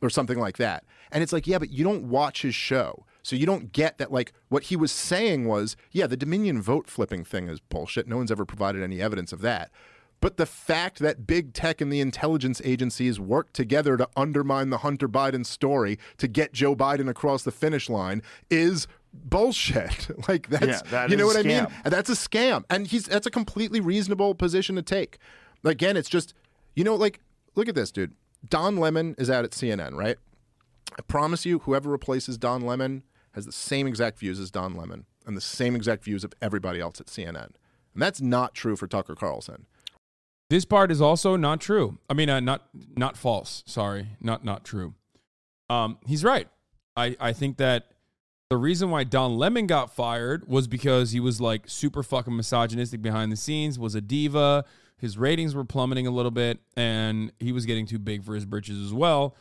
or 0.03 0.11
something 0.11 0.39
like 0.39 0.59
that. 0.59 0.85
And 1.11 1.23
it's 1.23 1.33
like, 1.33 1.47
Yeah, 1.47 1.59
but 1.59 1.71
you 1.71 1.83
don't 1.83 2.11
watch 2.11 2.43
his 2.43 2.55
show. 2.55 3.07
So 3.25 3.35
you 3.35 3.47
don't 3.47 3.73
get 3.73 3.99
that, 3.99 4.13
like, 4.13 4.33
what 4.51 4.65
he 4.65 4.77
was 4.77 4.93
saying 4.93 5.47
was, 5.47 5.77
yeah, 5.91 6.07
the 6.07 6.17
Dominion 6.17 6.61
vote 6.61 6.89
flipping 6.89 7.25
thing 7.25 7.49
is 7.49 7.59
bullshit. 7.59 8.07
No 8.07 8.19
one's 8.19 8.31
ever 8.31 8.45
provided 8.45 8.83
any 8.83 9.01
evidence 9.01 9.33
of 9.33 9.41
that. 9.41 9.71
But 10.21 10.37
the 10.37 10.47
fact 10.47 11.01
that 11.01 11.27
big 11.27 11.55
tech 11.55 11.81
and 11.81 11.93
the 11.93 12.01
intelligence 12.01 12.61
agencies 12.65 13.19
work 13.19 13.53
together 13.53 13.97
to 13.97 14.09
undermine 14.17 14.71
the 14.71 14.79
Hunter 14.79 15.09
Biden 15.09 15.45
story 15.45 15.99
to 16.19 16.29
get 16.29 16.53
Joe 16.53 16.77
Biden 16.77 17.09
across 17.09 17.43
the 17.43 17.51
finish 17.51 17.89
line 17.91 18.23
is 18.51 18.87
bullshit. 19.13 20.11
like 20.29 20.49
that's 20.49 20.67
Yeah, 20.67 20.81
that 20.91 21.11
you 21.11 21.17
know 21.17 21.27
what 21.27 21.37
I 21.37 21.43
mean? 21.43 21.67
And 21.85 21.93
that's 21.93 22.11
a 22.11 22.15
scam. 22.15 22.65
And 22.71 22.87
he's 22.87 23.05
that's 23.05 23.27
a 23.27 23.31
completely 23.31 23.81
reasonable 23.81 24.35
position 24.35 24.77
to 24.77 24.83
take. 24.83 25.19
Again, 25.65 25.97
it's 25.97 26.09
just 26.09 26.35
you 26.75 26.85
know, 26.85 26.95
like 26.95 27.21
look 27.55 27.69
at 27.69 27.75
this, 27.75 27.91
dude. 27.91 28.15
Don 28.49 28.77
Lemon 28.77 29.15
is 29.19 29.31
out 29.31 29.45
at 29.45 29.53
CNN, 29.53 29.95
right? 29.95 30.17
I 30.99 31.03
promise 31.03 31.45
you, 31.45 31.61
whoever 31.61 31.91
replaces 31.91 32.39
Don 32.39 32.61
Lemon 32.63 33.03
has 33.35 33.47
the 33.47 33.53
same 33.53 33.87
exact 33.87 34.19
views 34.19 34.39
as 34.39 34.51
Don 34.51 34.75
Lemon 34.75 35.07
and 35.27 35.37
the 35.37 35.41
same 35.43 35.75
exact 35.75 36.05
views 36.05 36.25
of 36.25 36.33
everybody 36.41 36.81
else 36.81 37.01
at 37.01 37.07
CNN. 37.07 37.51
And 37.93 38.03
that's 38.03 38.21
not 38.21 38.55
true 38.55 38.77
for 38.77 38.87
Tucker 38.87 39.15
Carlson. 39.15 39.67
This 40.51 40.65
part 40.65 40.91
is 40.91 41.01
also 41.01 41.37
not 41.37 41.61
true. 41.61 41.99
I 42.09 42.15
mean, 42.15 42.29
uh, 42.29 42.41
not 42.41 42.69
not 42.97 43.17
false. 43.17 43.63
Sorry, 43.67 44.09
not 44.21 44.45
not 44.45 44.65
true. 44.65 44.95
Um, 45.71 45.99
he's 46.07 46.23
right. 46.23 46.49
I 46.97 47.17
I 47.19 47.33
think 47.33 47.57
that 47.57 47.87
the 48.51 48.57
reason 48.57 48.91
why 48.91 49.05
Don 49.05 49.37
Lemon 49.37 49.67
got 49.67 49.95
fired 49.95 50.47
was 50.47 50.69
because 50.69 51.13
he 51.13 51.21
was 51.21 51.41
like 51.41 51.69
super 51.69 52.03
fucking 52.03 52.37
misogynistic 52.37 53.01
behind 53.01 53.33
the 53.33 53.37
scenes, 53.37 53.79
was 53.79 53.95
a 53.95 54.01
diva. 54.01 54.65
His 54.99 55.19
ratings 55.19 55.55
were 55.55 55.65
plummeting 55.65 56.07
a 56.07 56.11
little 56.11 56.31
bit, 56.31 56.61
and 56.77 57.33
he 57.41 57.53
was 57.53 57.67
getting 57.67 57.87
too 57.87 57.99
big 57.99 58.23
for 58.23 58.35
his 58.35 58.45
britches 58.45 58.81
as 58.81 58.93
well. 58.93 59.35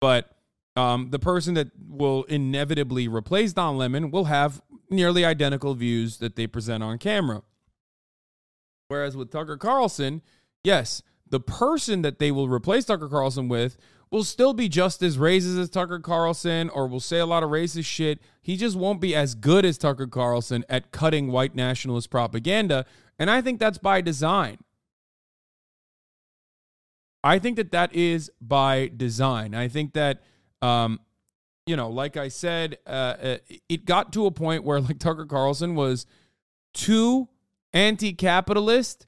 But 0.00 0.30
um, 0.78 1.10
the 1.10 1.18
person 1.18 1.54
that 1.54 1.72
will 1.88 2.22
inevitably 2.24 3.08
replace 3.08 3.52
Don 3.52 3.76
Lemon 3.76 4.12
will 4.12 4.26
have 4.26 4.62
nearly 4.88 5.24
identical 5.24 5.74
views 5.74 6.18
that 6.18 6.36
they 6.36 6.46
present 6.46 6.84
on 6.84 6.98
camera. 6.98 7.42
Whereas 8.86 9.16
with 9.16 9.32
Tucker 9.32 9.56
Carlson, 9.56 10.22
yes, 10.62 11.02
the 11.28 11.40
person 11.40 12.02
that 12.02 12.20
they 12.20 12.30
will 12.30 12.48
replace 12.48 12.84
Tucker 12.84 13.08
Carlson 13.08 13.48
with 13.48 13.76
will 14.10 14.22
still 14.22 14.54
be 14.54 14.68
just 14.68 15.02
as 15.02 15.18
racist 15.18 15.58
as 15.60 15.68
Tucker 15.68 15.98
Carlson 15.98 16.70
or 16.70 16.86
will 16.86 17.00
say 17.00 17.18
a 17.18 17.26
lot 17.26 17.42
of 17.42 17.50
racist 17.50 17.86
shit. 17.86 18.20
He 18.40 18.56
just 18.56 18.76
won't 18.76 19.00
be 19.00 19.16
as 19.16 19.34
good 19.34 19.66
as 19.66 19.78
Tucker 19.78 20.06
Carlson 20.06 20.64
at 20.68 20.92
cutting 20.92 21.32
white 21.32 21.56
nationalist 21.56 22.08
propaganda. 22.08 22.86
And 23.18 23.28
I 23.28 23.42
think 23.42 23.58
that's 23.58 23.78
by 23.78 24.00
design. 24.00 24.58
I 27.24 27.40
think 27.40 27.56
that 27.56 27.72
that 27.72 27.92
is 27.92 28.30
by 28.40 28.92
design. 28.96 29.54
I 29.54 29.66
think 29.66 29.92
that, 29.94 30.22
um, 30.62 31.00
you 31.66 31.76
know, 31.76 31.90
like 31.90 32.16
I 32.16 32.28
said, 32.28 32.78
uh, 32.86 32.90
uh, 32.90 33.36
it 33.68 33.84
got 33.84 34.12
to 34.14 34.26
a 34.26 34.30
point 34.30 34.64
where 34.64 34.80
like 34.82 34.98
Tucker 34.98 35.26
Carlson 35.26 35.74
was 35.74 36.06
too 36.74 37.28
anti-capitalist 37.72 39.06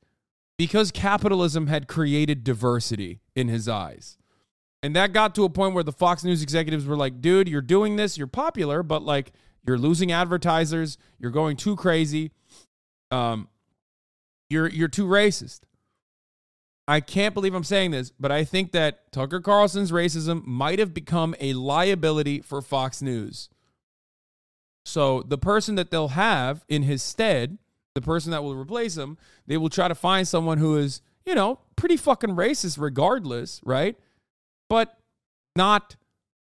because 0.59 0.90
capitalism 0.90 1.69
had 1.69 1.88
created 1.88 2.45
diversity 2.45 3.21
in 3.35 3.49
his 3.49 3.66
eyes. 3.69 4.19
And 4.83 4.95
that 4.97 5.12
got 5.12 5.35
to 5.37 5.45
a 5.45 5.49
point 5.49 5.75
where 5.75 5.85
the 5.85 5.92
Fox 5.92 6.25
News 6.25 6.42
executives 6.42 6.87
were 6.87 6.97
like, 6.97 7.21
dude, 7.21 7.49
you're 7.49 7.62
doing 7.62 7.97
this, 7.97 8.16
you're 8.16 8.26
popular, 8.26 8.83
but 8.83 9.02
like 9.02 9.33
you're 9.66 9.78
losing 9.78 10.12
advertisers, 10.12 10.99
you're 11.19 11.30
going 11.30 11.57
too 11.57 11.76
crazy. 11.76 12.33
Um 13.11 13.49
you're 14.49 14.69
you're 14.69 14.88
too 14.88 15.07
racist. 15.07 15.61
I 16.90 16.99
can't 16.99 17.35
believe 17.35 17.54
I'm 17.54 17.62
saying 17.62 17.92
this, 17.92 18.11
but 18.11 18.32
I 18.32 18.42
think 18.42 18.73
that 18.73 19.12
Tucker 19.12 19.40
Carlson's 19.40 19.92
racism 19.92 20.44
might 20.44 20.80
have 20.80 20.92
become 20.92 21.37
a 21.38 21.52
liability 21.52 22.40
for 22.40 22.61
Fox 22.61 23.00
News. 23.00 23.49
So 24.85 25.23
the 25.23 25.38
person 25.38 25.76
that 25.76 25.92
they'll 25.92 26.09
have 26.09 26.64
in 26.68 26.82
his 26.82 27.00
stead, 27.00 27.59
the 27.94 28.00
person 28.00 28.32
that 28.32 28.42
will 28.42 28.56
replace 28.56 28.97
him, 28.97 29.18
they 29.47 29.56
will 29.56 29.68
try 29.68 29.87
to 29.87 29.94
find 29.94 30.26
someone 30.26 30.59
who 30.59 30.76
is, 30.78 31.00
you 31.25 31.32
know, 31.32 31.61
pretty 31.76 31.97
fucking 31.97 32.30
racist 32.30 32.76
regardless, 32.76 33.61
right? 33.64 33.97
But 34.68 34.99
not 35.54 35.94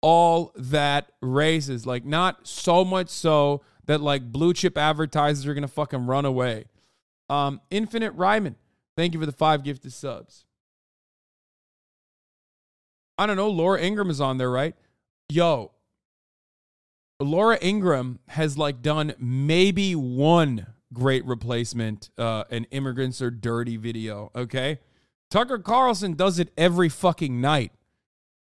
all 0.01 0.53
that 0.57 1.13
racist. 1.23 1.85
Like, 1.85 2.07
not 2.07 2.47
so 2.47 2.87
much 2.87 3.11
so 3.11 3.61
that 3.85 4.01
like 4.01 4.33
blue 4.33 4.55
chip 4.55 4.79
advertisers 4.79 5.45
are 5.47 5.53
gonna 5.53 5.69
fucking 5.69 6.07
run 6.07 6.25
away. 6.25 6.65
Um, 7.29 7.61
Infinite 7.71 8.13
Ryman, 8.13 8.57
thank 8.97 9.15
you 9.15 9.21
for 9.21 9.27
the 9.27 9.33
five 9.33 9.63
gifted 9.63 9.93
subs. 9.93 10.45
I 13.19 13.27
don't 13.27 13.37
know. 13.37 13.51
Laura 13.51 13.81
Ingraham 13.81 14.11
is 14.11 14.21
on 14.21 14.39
there, 14.39 14.51
right? 14.51 14.75
Yo, 15.29 15.73
Laura 17.21 17.59
Ingraham 17.63 18.19
has 18.29 18.59
like 18.59 18.83
done 18.83 19.15
maybe 19.19 19.95
one 19.95 20.67
great 20.93 21.25
replacement, 21.25 22.11
uh, 22.19 22.45
an 22.51 22.65
immigrants 22.71 23.23
are 23.23 23.31
dirty 23.31 23.77
video. 23.77 24.31
Okay. 24.35 24.79
Tucker 25.31 25.59
Carlson 25.59 26.15
does 26.15 26.39
it 26.39 26.53
every 26.57 26.89
fucking 26.89 27.41
night. 27.41 27.73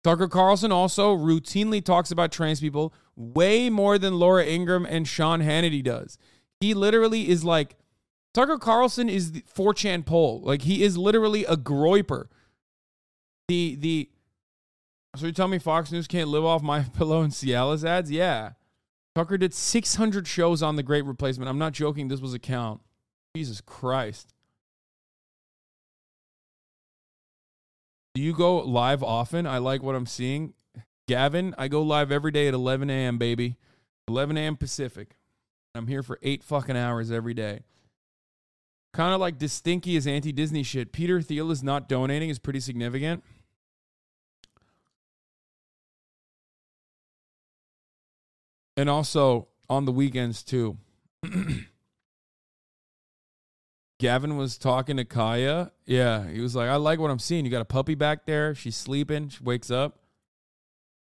Tucker 0.04 0.28
Carlson 0.28 0.70
also 0.70 1.16
routinely 1.16 1.84
talks 1.84 2.12
about 2.12 2.30
trans 2.30 2.60
people 2.60 2.94
way 3.16 3.68
more 3.68 3.98
than 3.98 4.18
Laura 4.18 4.44
Ingram 4.44 4.86
and 4.86 5.08
Sean 5.08 5.40
Hannity 5.40 5.82
does. 5.82 6.16
He 6.60 6.74
literally 6.74 7.28
is 7.28 7.42
like, 7.42 7.74
Tucker 8.36 8.58
Carlson 8.58 9.08
is 9.08 9.32
the 9.32 9.40
4chan 9.56 10.04
poll. 10.04 10.42
Like 10.44 10.60
he 10.60 10.82
is 10.82 10.98
literally 10.98 11.46
a 11.46 11.56
groyper. 11.56 12.26
The 13.48 13.76
the 13.76 14.10
so 15.16 15.24
you 15.24 15.32
tell 15.32 15.48
me 15.48 15.58
Fox 15.58 15.90
News 15.90 16.06
can't 16.06 16.28
live 16.28 16.44
off 16.44 16.62
my 16.62 16.82
pillow 16.82 17.22
and 17.22 17.32
Cialis 17.32 17.82
ads? 17.82 18.10
Yeah. 18.10 18.50
Tucker 19.14 19.38
did 19.38 19.54
600 19.54 20.28
shows 20.28 20.62
on 20.62 20.76
the 20.76 20.82
Great 20.82 21.06
Replacement. 21.06 21.48
I'm 21.48 21.56
not 21.56 21.72
joking. 21.72 22.08
This 22.08 22.20
was 22.20 22.34
a 22.34 22.38
count. 22.38 22.82
Jesus 23.34 23.62
Christ. 23.62 24.34
Do 28.14 28.20
you 28.20 28.34
go 28.34 28.58
live 28.58 29.02
often? 29.02 29.46
I 29.46 29.56
like 29.56 29.82
what 29.82 29.94
I'm 29.94 30.04
seeing. 30.04 30.52
Gavin, 31.08 31.54
I 31.56 31.68
go 31.68 31.80
live 31.80 32.12
every 32.12 32.32
day 32.32 32.48
at 32.48 32.52
11 32.52 32.90
a.m., 32.90 33.16
baby. 33.16 33.56
11 34.08 34.36
a.m. 34.36 34.58
Pacific. 34.58 35.16
I'm 35.74 35.86
here 35.86 36.02
for 36.02 36.18
eight 36.22 36.44
fucking 36.44 36.76
hours 36.76 37.10
every 37.10 37.32
day. 37.32 37.62
Kind 38.96 39.12
of 39.12 39.20
like 39.20 39.38
Distinky 39.38 39.98
is 39.98 40.06
anti 40.06 40.32
Disney 40.32 40.62
shit. 40.62 40.90
Peter 40.90 41.20
Thiel 41.20 41.50
is 41.50 41.62
not 41.62 41.86
donating 41.86 42.30
is 42.30 42.38
pretty 42.38 42.60
significant. 42.60 43.22
And 48.74 48.88
also 48.88 49.48
on 49.68 49.84
the 49.84 49.92
weekends 49.92 50.42
too. 50.42 50.78
Gavin 54.00 54.38
was 54.38 54.56
talking 54.56 54.96
to 54.96 55.04
Kaya. 55.04 55.72
Yeah, 55.84 56.26
he 56.30 56.40
was 56.40 56.56
like, 56.56 56.70
"I 56.70 56.76
like 56.76 56.98
what 56.98 57.10
I'm 57.10 57.18
seeing. 57.18 57.44
You 57.44 57.50
got 57.50 57.60
a 57.60 57.66
puppy 57.66 57.94
back 57.94 58.24
there. 58.24 58.54
She's 58.54 58.76
sleeping. 58.76 59.28
She 59.28 59.44
wakes 59.44 59.70
up." 59.70 59.98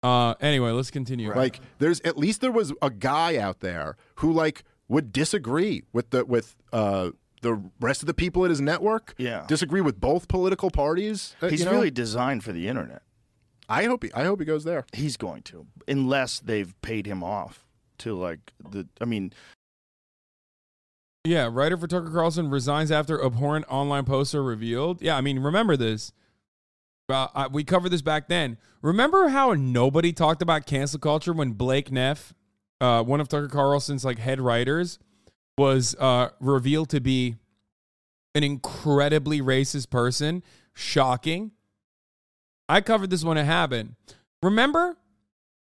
Uh, 0.02 0.35
anyway, 0.40 0.73
let's 0.73 0.90
continue. 0.90 1.33
Like 1.33 1.61
there's 1.78 2.00
at 2.00 2.19
least 2.19 2.40
there 2.40 2.50
was 2.50 2.73
a 2.83 2.90
guy 2.90 3.37
out 3.37 3.61
there 3.61 3.97
who 4.16 4.33
like 4.33 4.64
would 4.88 5.12
disagree 5.12 5.85
with 5.93 6.11
the 6.11 6.25
with 6.25 6.57
uh 6.73 7.11
the 7.43 7.62
rest 7.81 8.02
of 8.02 8.07
the 8.07 8.14
people 8.14 8.45
at 8.45 8.50
his 8.50 8.61
network. 8.61 9.14
Yeah. 9.19 9.45
Disagree 9.49 9.81
with 9.81 10.00
both 10.00 10.28
political 10.28 10.71
parties. 10.71 11.37
uh, 11.43 11.49
He's 11.49 11.61
you 11.61 11.66
know? 11.66 11.73
really 11.73 11.90
designed 11.90 12.45
for 12.45 12.52
the 12.52 12.69
internet. 12.69 13.02
I 13.69 13.85
hope 13.85 14.05
he 14.05 14.12
I 14.14 14.25
hope 14.25 14.38
he 14.40 14.47
goes 14.47 14.64
there. 14.64 14.87
He's 14.93 15.16
going 15.16 15.43
to, 15.43 15.66
unless 15.88 16.38
they've 16.38 16.73
paid 16.83 17.07
him 17.07 17.25
off 17.25 17.66
to 17.99 18.14
like 18.14 18.52
the. 18.71 18.87
I 19.00 19.05
mean, 19.07 19.33
Yeah, 21.25 21.49
writer 21.52 21.76
for 21.76 21.88
Tucker 21.88 22.11
Carlson 22.11 22.49
resigns 22.50 22.93
after 22.93 23.23
abhorrent 23.25 23.64
online 23.69 24.05
posts 24.05 24.35
are 24.35 24.43
revealed. 24.45 25.02
Yeah, 25.02 25.16
I 25.16 25.21
mean, 25.21 25.40
remember 25.40 25.76
this. 25.76 26.12
Uh, 27.09 27.26
I, 27.35 27.47
we 27.49 27.64
covered 27.64 27.90
this 27.90 28.02
back 28.02 28.28
then. 28.28 28.59
Remember 28.83 29.28
how 29.28 29.52
nobody 29.55 30.12
talked 30.12 30.43
about 30.43 30.66
cancel 30.66 30.99
culture 31.00 31.33
when 31.33 31.52
Blake 31.52 31.90
Neff, 31.90 32.35
uh, 32.81 33.02
one 33.02 33.21
of 33.21 33.28
Tucker 33.28 33.49
Carlson's 33.49 34.05
like 34.05 34.19
head 34.19 34.40
writers, 34.40 34.99
was 35.59 35.95
uh, 35.99 36.31
revealed 36.41 36.91
to 36.91 37.01
be 37.01 37.37
an 38.35 38.45
incredibly 38.45 39.41
racist 39.41 39.91
person? 39.91 40.43
Shocking. 40.75 41.53
I 42.69 42.81
covered 42.81 43.11
this 43.11 43.25
when 43.25 43.39
it 43.39 43.45
happened. 43.45 43.95
Remember 44.43 44.97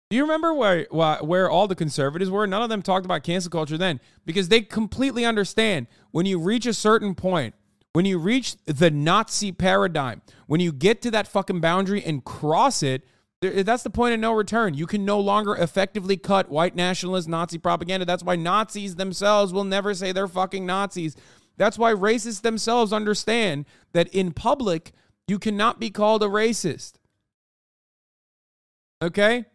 Do 0.09 0.15
you 0.15 0.23
remember 0.23 0.53
where, 0.53 0.87
where 0.89 1.49
all 1.49 1.67
the 1.67 1.75
conservatives 1.75 2.31
were? 2.31 2.47
None 2.47 2.61
of 2.61 2.69
them 2.69 2.81
talked 2.81 3.05
about 3.05 3.23
cancel 3.23 3.51
culture 3.51 3.77
then 3.77 3.99
because 4.25 4.47
they 4.47 4.61
completely 4.61 5.25
understand 5.25 5.87
when 6.11 6.25
you 6.25 6.39
reach 6.39 6.65
a 6.65 6.73
certain 6.73 7.13
point, 7.13 7.53
when 7.93 8.05
you 8.05 8.17
reach 8.17 8.55
the 8.65 8.89
Nazi 8.89 9.51
paradigm, 9.51 10.21
when 10.47 10.59
you 10.61 10.71
get 10.71 11.01
to 11.01 11.11
that 11.11 11.27
fucking 11.27 11.59
boundary 11.59 12.03
and 12.03 12.23
cross 12.23 12.81
it, 12.81 13.03
that's 13.41 13.83
the 13.83 13.89
point 13.89 14.13
of 14.13 14.19
no 14.19 14.33
return. 14.33 14.73
You 14.73 14.87
can 14.87 15.05
no 15.05 15.19
longer 15.19 15.55
effectively 15.55 16.17
cut 16.17 16.49
white 16.49 16.75
nationalist 16.75 17.27
Nazi 17.27 17.57
propaganda. 17.57 18.05
That's 18.05 18.23
why 18.23 18.35
Nazis 18.35 18.95
themselves 18.95 19.53
will 19.53 19.63
never 19.63 19.93
say 19.93 20.11
they're 20.11 20.27
fucking 20.27 20.65
Nazis. 20.65 21.15
That's 21.55 21.77
why 21.77 21.93
racists 21.93 22.41
themselves 22.41 22.91
understand 22.91 23.65
that 23.93 24.07
in 24.09 24.31
public, 24.31 24.91
you 25.27 25.37
cannot 25.37 25.79
be 25.79 25.89
called 25.89 26.23
a 26.23 26.27
racist. 26.27 26.93
Okay? 29.01 29.45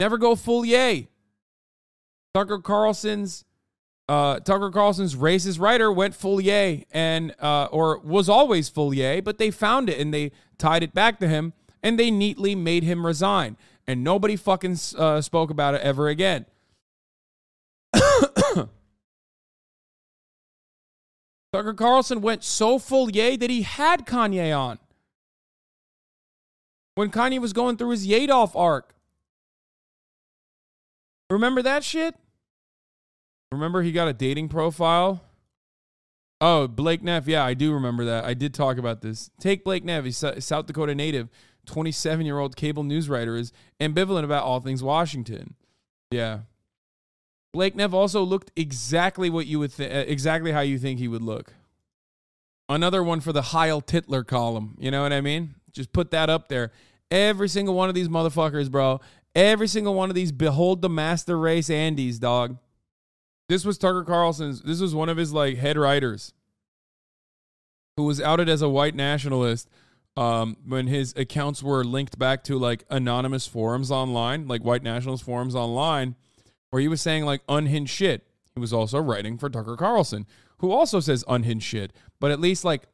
Never 0.00 0.18
go 0.18 0.34
full 0.34 0.64
yay. 0.64 1.08
Tucker 2.34 2.58
Carlson's 2.58 3.44
uh, 4.08 4.40
Tucker 4.40 4.70
Carlson's 4.70 5.14
racist 5.14 5.60
writer 5.60 5.92
went 5.92 6.14
full 6.14 6.40
yay 6.40 6.86
and 6.90 7.34
uh, 7.40 7.66
or 7.66 7.98
was 7.98 8.28
always 8.28 8.68
full 8.68 8.94
yay, 8.94 9.20
but 9.20 9.38
they 9.38 9.50
found 9.50 9.90
it 9.90 10.00
and 10.00 10.14
they 10.14 10.32
tied 10.56 10.82
it 10.82 10.94
back 10.94 11.20
to 11.20 11.28
him 11.28 11.52
and 11.82 11.98
they 11.98 12.10
neatly 12.10 12.54
made 12.54 12.82
him 12.82 13.04
resign 13.04 13.56
and 13.88 14.04
nobody 14.04 14.36
fucking 14.36 14.76
uh, 14.96 15.20
spoke 15.20 15.50
about 15.50 15.74
it 15.74 15.80
ever 15.80 16.08
again. 16.08 16.44
Tucker 21.52 21.72
Carlson 21.74 22.20
went 22.20 22.44
so 22.44 22.78
full 22.78 23.10
yay 23.10 23.36
that 23.36 23.48
he 23.48 23.62
had 23.62 24.06
Kanye 24.06 24.56
on 24.56 24.78
when 26.94 27.10
Kanye 27.10 27.40
was 27.40 27.54
going 27.54 27.78
through 27.78 27.90
his 27.90 28.06
Yadolf 28.06 28.54
arc. 28.54 28.94
Remember 31.30 31.62
that 31.62 31.82
shit? 31.82 32.14
Remember 33.50 33.82
he 33.82 33.92
got 33.92 34.08
a 34.08 34.12
dating 34.12 34.48
profile? 34.48 35.22
Oh, 36.40 36.68
Blake 36.68 37.02
Neff. 37.02 37.26
Yeah, 37.26 37.44
I 37.44 37.54
do 37.54 37.72
remember 37.72 38.04
that. 38.04 38.24
I 38.24 38.34
did 38.34 38.52
talk 38.52 38.78
about 38.78 39.00
this. 39.00 39.30
Take 39.40 39.64
Blake 39.64 39.84
Neff. 39.84 40.04
He's 40.04 40.18
South 40.18 40.66
Dakota 40.66 40.94
native, 40.94 41.28
27 41.68 42.26
year 42.26 42.38
old 42.38 42.56
cable 42.56 42.82
news 42.82 43.08
writer, 43.08 43.36
is 43.36 43.52
ambivalent 43.80 44.24
about 44.24 44.44
all 44.44 44.58
things 44.58 44.82
Washington. 44.82 45.54
Yeah. 46.10 46.40
Blake 47.52 47.76
Neff 47.76 47.92
also 47.92 48.22
looked 48.22 48.50
exactly 48.56 49.30
what 49.30 49.46
you 49.46 49.58
would 49.58 49.72
think, 49.72 49.92
uh, 49.92 50.04
exactly 50.06 50.52
how 50.52 50.60
you 50.60 50.78
think 50.78 50.98
he 50.98 51.08
would 51.08 51.22
look. 51.22 51.54
Another 52.68 53.02
one 53.02 53.20
for 53.20 53.32
the 53.32 53.42
Heil 53.42 53.80
Titler 53.80 54.26
column. 54.26 54.76
You 54.78 54.90
know 54.90 55.02
what 55.02 55.12
I 55.12 55.20
mean? 55.20 55.54
Just 55.72 55.92
put 55.92 56.10
that 56.10 56.28
up 56.28 56.48
there. 56.48 56.72
Every 57.10 57.48
single 57.48 57.74
one 57.74 57.88
of 57.88 57.94
these 57.94 58.08
motherfuckers, 58.08 58.70
bro. 58.70 59.00
Every 59.34 59.68
single 59.68 59.94
one 59.94 60.10
of 60.10 60.14
these 60.14 60.32
behold 60.32 60.82
the 60.82 60.88
master 60.88 61.38
race 61.38 61.70
Andes, 61.70 62.18
dog. 62.18 62.58
This 63.48 63.64
was 63.64 63.78
Tucker 63.78 64.04
Carlson's. 64.04 64.60
This 64.62 64.80
was 64.80 64.94
one 64.94 65.08
of 65.08 65.16
his 65.16 65.32
like 65.32 65.56
head 65.56 65.78
writers, 65.78 66.34
who 67.96 68.04
was 68.04 68.20
outed 68.20 68.48
as 68.48 68.60
a 68.60 68.68
white 68.68 68.94
nationalist 68.94 69.68
um, 70.18 70.56
when 70.66 70.88
his 70.88 71.14
accounts 71.16 71.62
were 71.62 71.84
linked 71.84 72.18
back 72.18 72.42
to 72.42 72.58
like 72.58 72.84
anonymous 72.90 73.46
forums 73.46 73.92
online, 73.92 74.48
like 74.48 74.62
white 74.62 74.82
nationalist 74.82 75.22
forums 75.22 75.54
online, 75.54 76.16
where 76.70 76.82
he 76.82 76.88
was 76.88 77.00
saying 77.00 77.24
like 77.24 77.40
unhinged 77.48 77.94
shit. 77.94 78.26
He 78.52 78.60
was 78.60 78.72
also 78.72 78.98
writing 78.98 79.38
for 79.38 79.48
Tucker 79.48 79.76
Carlson, 79.76 80.26
who 80.58 80.72
also 80.72 80.98
says 80.98 81.24
unhinged 81.28 81.64
shit, 81.64 81.92
but 82.18 82.32
at 82.32 82.40
least 82.40 82.64
like 82.64 82.86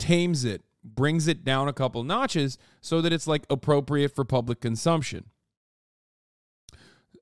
tames 0.00 0.44
it, 0.44 0.64
brings 0.82 1.28
it 1.28 1.44
down 1.44 1.68
a 1.68 1.72
couple 1.72 2.02
notches 2.02 2.58
so 2.80 3.00
that 3.00 3.12
it's 3.12 3.28
like 3.28 3.46
appropriate 3.48 4.12
for 4.12 4.24
public 4.24 4.60
consumption. 4.60 5.26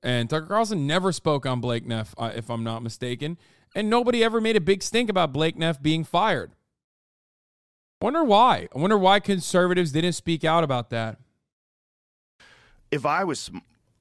And 0.01 0.31
Tucker 0.31 0.47
Carlson 0.47 0.87
never 0.87 1.11
spoke 1.11 1.45
on 1.45 1.61
Blake 1.61 1.85
Neff, 1.85 2.15
uh, 2.17 2.31
if 2.35 2.49
I'm 2.49 2.63
not 2.63 2.81
mistaken. 2.81 3.37
And 3.75 3.87
nobody 3.87 4.23
ever 4.23 4.41
made 4.41 4.55
a 4.55 4.61
big 4.61 4.81
stink 4.81 5.11
about 5.11 5.31
Blake 5.31 5.59
Neff 5.59 5.79
being 5.79 6.03
fired. 6.03 6.53
Wonder 8.03 8.25
why. 8.25 8.67
I 8.75 8.79
wonder 8.79 8.97
why 8.97 9.21
conservatives 9.21 9.93
didn't 9.93 10.11
speak 10.11 10.43
out 10.43 10.65
about 10.65 10.89
that. 10.89 11.19
If 12.91 13.05
I 13.05 13.23
was 13.23 13.49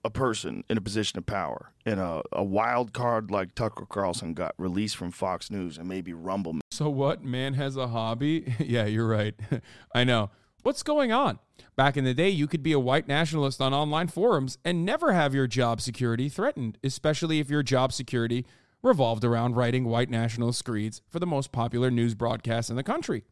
a 0.05 0.11
person 0.11 0.65
in 0.69 0.77
a 0.77 0.81
position 0.81 1.19
of 1.19 1.27
power 1.27 1.71
and 1.87 2.01
a, 2.01 2.21
a 2.33 2.43
wild 2.43 2.93
card 2.93 3.31
like 3.31 3.55
Tucker 3.55 3.87
Carlson 3.87 4.35
got 4.35 4.57
released 4.59 4.97
from 4.97 5.13
Fox 5.13 5.53
News 5.53 5.79
and 5.79 5.89
maybe 5.89 6.13
Rumble 6.13 6.57
So 6.73 6.91
what? 6.91 7.23
Man 7.23 7.55
has 7.55 7.77
a 7.77 7.87
hobby? 7.87 8.53
yeah, 8.59 8.87
you're 8.87 9.07
right. 9.07 9.37
I 9.95 10.03
know. 10.03 10.31
What's 10.65 10.83
going 10.83 11.13
on? 11.13 11.39
Back 11.77 11.97
in 11.97 12.03
the 12.03 12.13
day, 12.13 12.29
you 12.29 12.49
could 12.49 12.65
be 12.65 12.73
a 12.73 12.81
white 12.81 13.07
nationalist 13.07 13.61
on 13.61 13.73
online 13.73 14.09
forums 14.09 14.59
and 14.65 14.85
never 14.85 15.13
have 15.13 15.33
your 15.33 15.47
job 15.47 15.81
security 15.81 16.29
threatened, 16.29 16.77
especially 16.83 17.39
if 17.39 17.49
your 17.49 17.63
job 17.63 17.93
security 17.93 18.47
revolved 18.83 19.23
around 19.23 19.55
writing 19.55 19.85
white 19.85 20.11
nationalist 20.11 20.59
screeds 20.59 21.03
for 21.09 21.21
the 21.21 21.27
most 21.27 21.53
popular 21.53 21.89
news 21.89 22.17
broadcasts 22.17 22.69
in 22.69 22.75
the 22.75 22.83
country. 22.83 23.23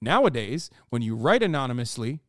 Nowadays, 0.00 0.70
when 0.90 1.02
you 1.02 1.14
write 1.16 1.42
anonymously 1.42 2.20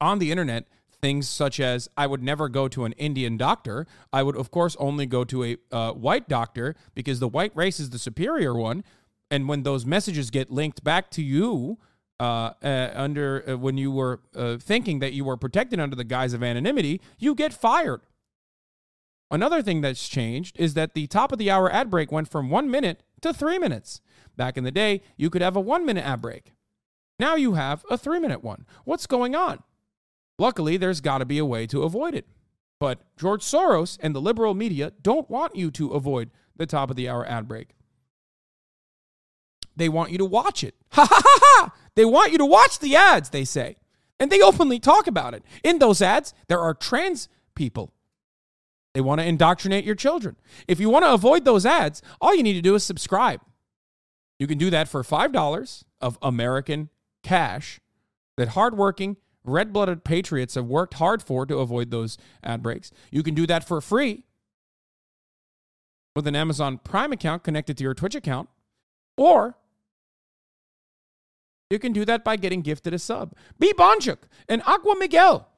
on 0.00 0.18
the 0.18 0.30
internet, 0.30 0.66
things 1.00 1.28
such 1.28 1.60
as 1.60 1.88
I 1.96 2.06
would 2.06 2.22
never 2.22 2.48
go 2.48 2.68
to 2.68 2.84
an 2.84 2.92
Indian 2.92 3.36
doctor, 3.36 3.86
I 4.12 4.22
would, 4.22 4.36
of 4.36 4.50
course, 4.50 4.76
only 4.78 5.06
go 5.06 5.24
to 5.24 5.44
a 5.44 5.56
uh, 5.70 5.92
white 5.92 6.28
doctor 6.28 6.74
because 6.94 7.20
the 7.20 7.28
white 7.28 7.54
race 7.54 7.78
is 7.80 7.90
the 7.90 7.98
superior 7.98 8.54
one. 8.54 8.84
And 9.30 9.48
when 9.48 9.62
those 9.62 9.84
messages 9.84 10.30
get 10.30 10.50
linked 10.50 10.84
back 10.84 11.10
to 11.12 11.22
you, 11.22 11.78
uh, 12.18 12.52
uh, 12.62 12.90
under 12.94 13.44
uh, 13.46 13.58
when 13.58 13.76
you 13.76 13.90
were 13.90 14.20
uh, 14.34 14.56
thinking 14.56 15.00
that 15.00 15.12
you 15.12 15.24
were 15.24 15.36
protected 15.36 15.78
under 15.78 15.94
the 15.94 16.04
guise 16.04 16.32
of 16.32 16.42
anonymity, 16.42 17.00
you 17.18 17.34
get 17.34 17.52
fired. 17.52 18.00
Another 19.30 19.60
thing 19.60 19.80
that's 19.80 20.08
changed 20.08 20.58
is 20.58 20.74
that 20.74 20.94
the 20.94 21.06
top 21.08 21.32
of 21.32 21.38
the 21.38 21.50
hour 21.50 21.70
ad 21.70 21.90
break 21.90 22.10
went 22.10 22.30
from 22.30 22.48
one 22.48 22.70
minute 22.70 23.02
to 23.20 23.34
three 23.34 23.58
minutes. 23.58 24.00
Back 24.36 24.56
in 24.56 24.64
the 24.64 24.70
day, 24.70 25.02
you 25.16 25.30
could 25.30 25.42
have 25.42 25.56
a 25.56 25.60
one 25.60 25.84
minute 25.84 26.06
ad 26.06 26.22
break. 26.22 26.52
Now 27.18 27.34
you 27.34 27.54
have 27.54 27.84
a 27.90 27.96
three 27.96 28.20
minute 28.20 28.44
one. 28.44 28.66
What's 28.84 29.06
going 29.06 29.34
on? 29.34 29.62
Luckily, 30.38 30.76
there's 30.76 31.00
got 31.00 31.18
to 31.18 31.24
be 31.24 31.38
a 31.38 31.46
way 31.46 31.66
to 31.66 31.82
avoid 31.82 32.14
it. 32.14 32.26
But 32.78 33.00
George 33.16 33.42
Soros 33.42 33.98
and 34.02 34.14
the 34.14 34.20
liberal 34.20 34.54
media 34.54 34.92
don't 35.00 35.30
want 35.30 35.56
you 35.56 35.70
to 35.72 35.92
avoid 35.92 36.30
the 36.56 36.66
top 36.66 36.90
of 36.90 36.96
the 36.96 37.08
hour 37.08 37.26
ad 37.26 37.48
break. 37.48 37.70
They 39.76 39.88
want 39.88 40.10
you 40.10 40.18
to 40.18 40.24
watch 40.24 40.62
it. 40.62 40.74
Ha 40.92 41.06
ha 41.06 41.22
ha 41.22 41.38
ha! 41.42 41.72
They 41.94 42.04
want 42.04 42.32
you 42.32 42.38
to 42.38 42.46
watch 42.46 42.78
the 42.78 42.96
ads, 42.96 43.30
they 43.30 43.44
say. 43.44 43.76
And 44.18 44.30
they 44.30 44.40
openly 44.40 44.78
talk 44.78 45.06
about 45.06 45.34
it. 45.34 45.42
In 45.62 45.78
those 45.78 46.00
ads, 46.00 46.32
there 46.48 46.60
are 46.60 46.72
trans 46.72 47.28
people. 47.54 47.92
They 48.94 49.02
want 49.02 49.20
to 49.20 49.26
indoctrinate 49.26 49.84
your 49.84 49.94
children. 49.94 50.36
If 50.66 50.80
you 50.80 50.88
want 50.88 51.04
to 51.04 51.12
avoid 51.12 51.44
those 51.44 51.66
ads, 51.66 52.00
all 52.18 52.34
you 52.34 52.42
need 52.42 52.54
to 52.54 52.62
do 52.62 52.74
is 52.74 52.84
subscribe. 52.84 53.42
You 54.38 54.46
can 54.46 54.56
do 54.56 54.70
that 54.70 54.88
for 54.88 55.02
$5 55.02 55.84
of 56.00 56.18
American 56.22 56.88
cash 57.26 57.80
that 58.36 58.48
hardworking, 58.48 59.16
red 59.44 59.72
blooded 59.72 60.04
patriots 60.04 60.54
have 60.54 60.66
worked 60.66 60.94
hard 60.94 61.22
for 61.22 61.44
to 61.44 61.58
avoid 61.58 61.90
those 61.90 62.16
ad 62.42 62.62
breaks. 62.62 62.90
You 63.10 63.22
can 63.22 63.34
do 63.34 63.46
that 63.46 63.66
for 63.66 63.80
free 63.80 64.22
with 66.14 66.26
an 66.26 66.36
Amazon 66.36 66.78
Prime 66.78 67.12
account 67.12 67.42
connected 67.42 67.76
to 67.78 67.84
your 67.84 67.94
Twitch 67.94 68.14
account. 68.14 68.48
Or 69.16 69.56
you 71.70 71.78
can 71.78 71.92
do 71.92 72.04
that 72.04 72.22
by 72.22 72.36
getting 72.36 72.62
gifted 72.62 72.94
a 72.94 72.98
sub. 72.98 73.34
B. 73.58 73.72
Bonchuk 73.72 74.18
and 74.48 74.62
Aqua 74.64 74.94
Miguel. 74.96 75.48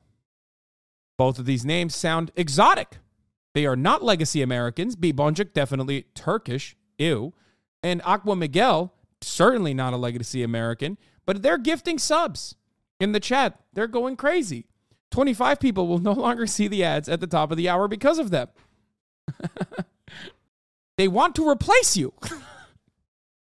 Both 1.18 1.38
of 1.38 1.44
these 1.46 1.64
names 1.64 1.94
sound 1.94 2.30
exotic. 2.34 2.98
They 3.54 3.66
are 3.66 3.76
not 3.76 4.02
legacy 4.02 4.40
Americans. 4.40 4.96
B. 4.96 5.12
Bonchuk, 5.12 5.52
definitely 5.52 6.06
Turkish. 6.14 6.76
Ew. 6.96 7.34
And 7.82 8.00
Aqua 8.04 8.36
Miguel, 8.36 8.94
certainly 9.20 9.74
not 9.74 9.92
a 9.92 9.96
legacy 9.96 10.42
American, 10.42 10.96
but 11.28 11.42
they're 11.42 11.58
gifting 11.58 11.98
subs 11.98 12.54
in 12.98 13.12
the 13.12 13.20
chat. 13.20 13.60
They're 13.74 13.86
going 13.86 14.16
crazy. 14.16 14.64
25 15.10 15.60
people 15.60 15.86
will 15.86 15.98
no 15.98 16.12
longer 16.14 16.46
see 16.46 16.68
the 16.68 16.82
ads 16.82 17.06
at 17.06 17.20
the 17.20 17.26
top 17.26 17.50
of 17.50 17.58
the 17.58 17.68
hour 17.68 17.86
because 17.86 18.18
of 18.18 18.30
them. 18.30 18.48
they 20.96 21.06
want 21.06 21.34
to 21.34 21.46
replace 21.46 21.98
you. 21.98 22.14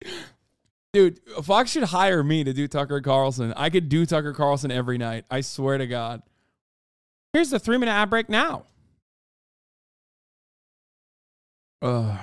Dude, 0.93 1.21
Fox 1.43 1.71
should 1.71 1.85
hire 1.85 2.23
me 2.23 2.45
to 2.45 2.53
do 2.53 2.69
Tucker 2.69 3.01
Carlson. 3.01 3.55
I 3.57 3.71
could 3.71 3.89
do 3.89 4.05
Tucker 4.05 4.35
Carlson 4.35 4.71
every 4.71 4.99
night. 4.99 5.25
I 5.31 5.41
swear 5.41 5.79
to 5.79 5.87
God. 5.87 6.21
Here's 7.33 7.49
the 7.49 7.59
three 7.59 7.79
minute 7.79 7.93
ad 7.93 8.11
break 8.11 8.29
now. 8.29 8.67
Ugh. 11.81 12.19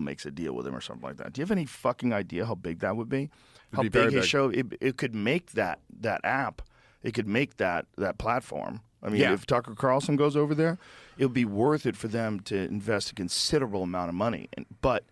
Makes 0.00 0.24
a 0.26 0.30
deal 0.30 0.52
with 0.54 0.66
him 0.66 0.74
or 0.74 0.80
something 0.80 1.06
like 1.06 1.16
that. 1.18 1.32
Do 1.32 1.40
you 1.40 1.44
have 1.44 1.50
any 1.50 1.66
fucking 1.66 2.12
idea 2.12 2.46
how 2.46 2.54
big 2.54 2.80
that 2.80 2.96
would 2.96 3.08
be? 3.08 3.30
how 3.72 3.82
be 3.82 3.88
big 3.88 4.06
his 4.06 4.14
big. 4.14 4.24
show 4.24 4.48
it, 4.48 4.66
it 4.80 4.96
could 4.96 5.14
make 5.14 5.52
that 5.52 5.78
that 6.00 6.20
app. 6.24 6.62
It 7.04 7.14
could 7.14 7.28
make 7.28 7.56
that 7.58 7.86
that 7.96 8.18
platform. 8.18 8.80
I 9.02 9.08
mean, 9.08 9.20
Yeah. 9.20 9.32
if 9.32 9.46
Tucker 9.46 9.74
Carlson 9.74 10.16
goes 10.16 10.36
over 10.36 10.54
there, 10.54 10.76
it 11.16 11.24
would 11.24 11.32
be 11.34 11.44
worth 11.44 11.86
it 11.86 11.96
for 11.96 12.08
them 12.08 12.40
to 12.40 12.56
invest 12.56 13.12
a 13.12 13.14
considerable 13.14 13.82
amount 13.84 14.08
of 14.10 14.14
money. 14.14 14.48
And, 14.54 14.66
but 14.82 15.04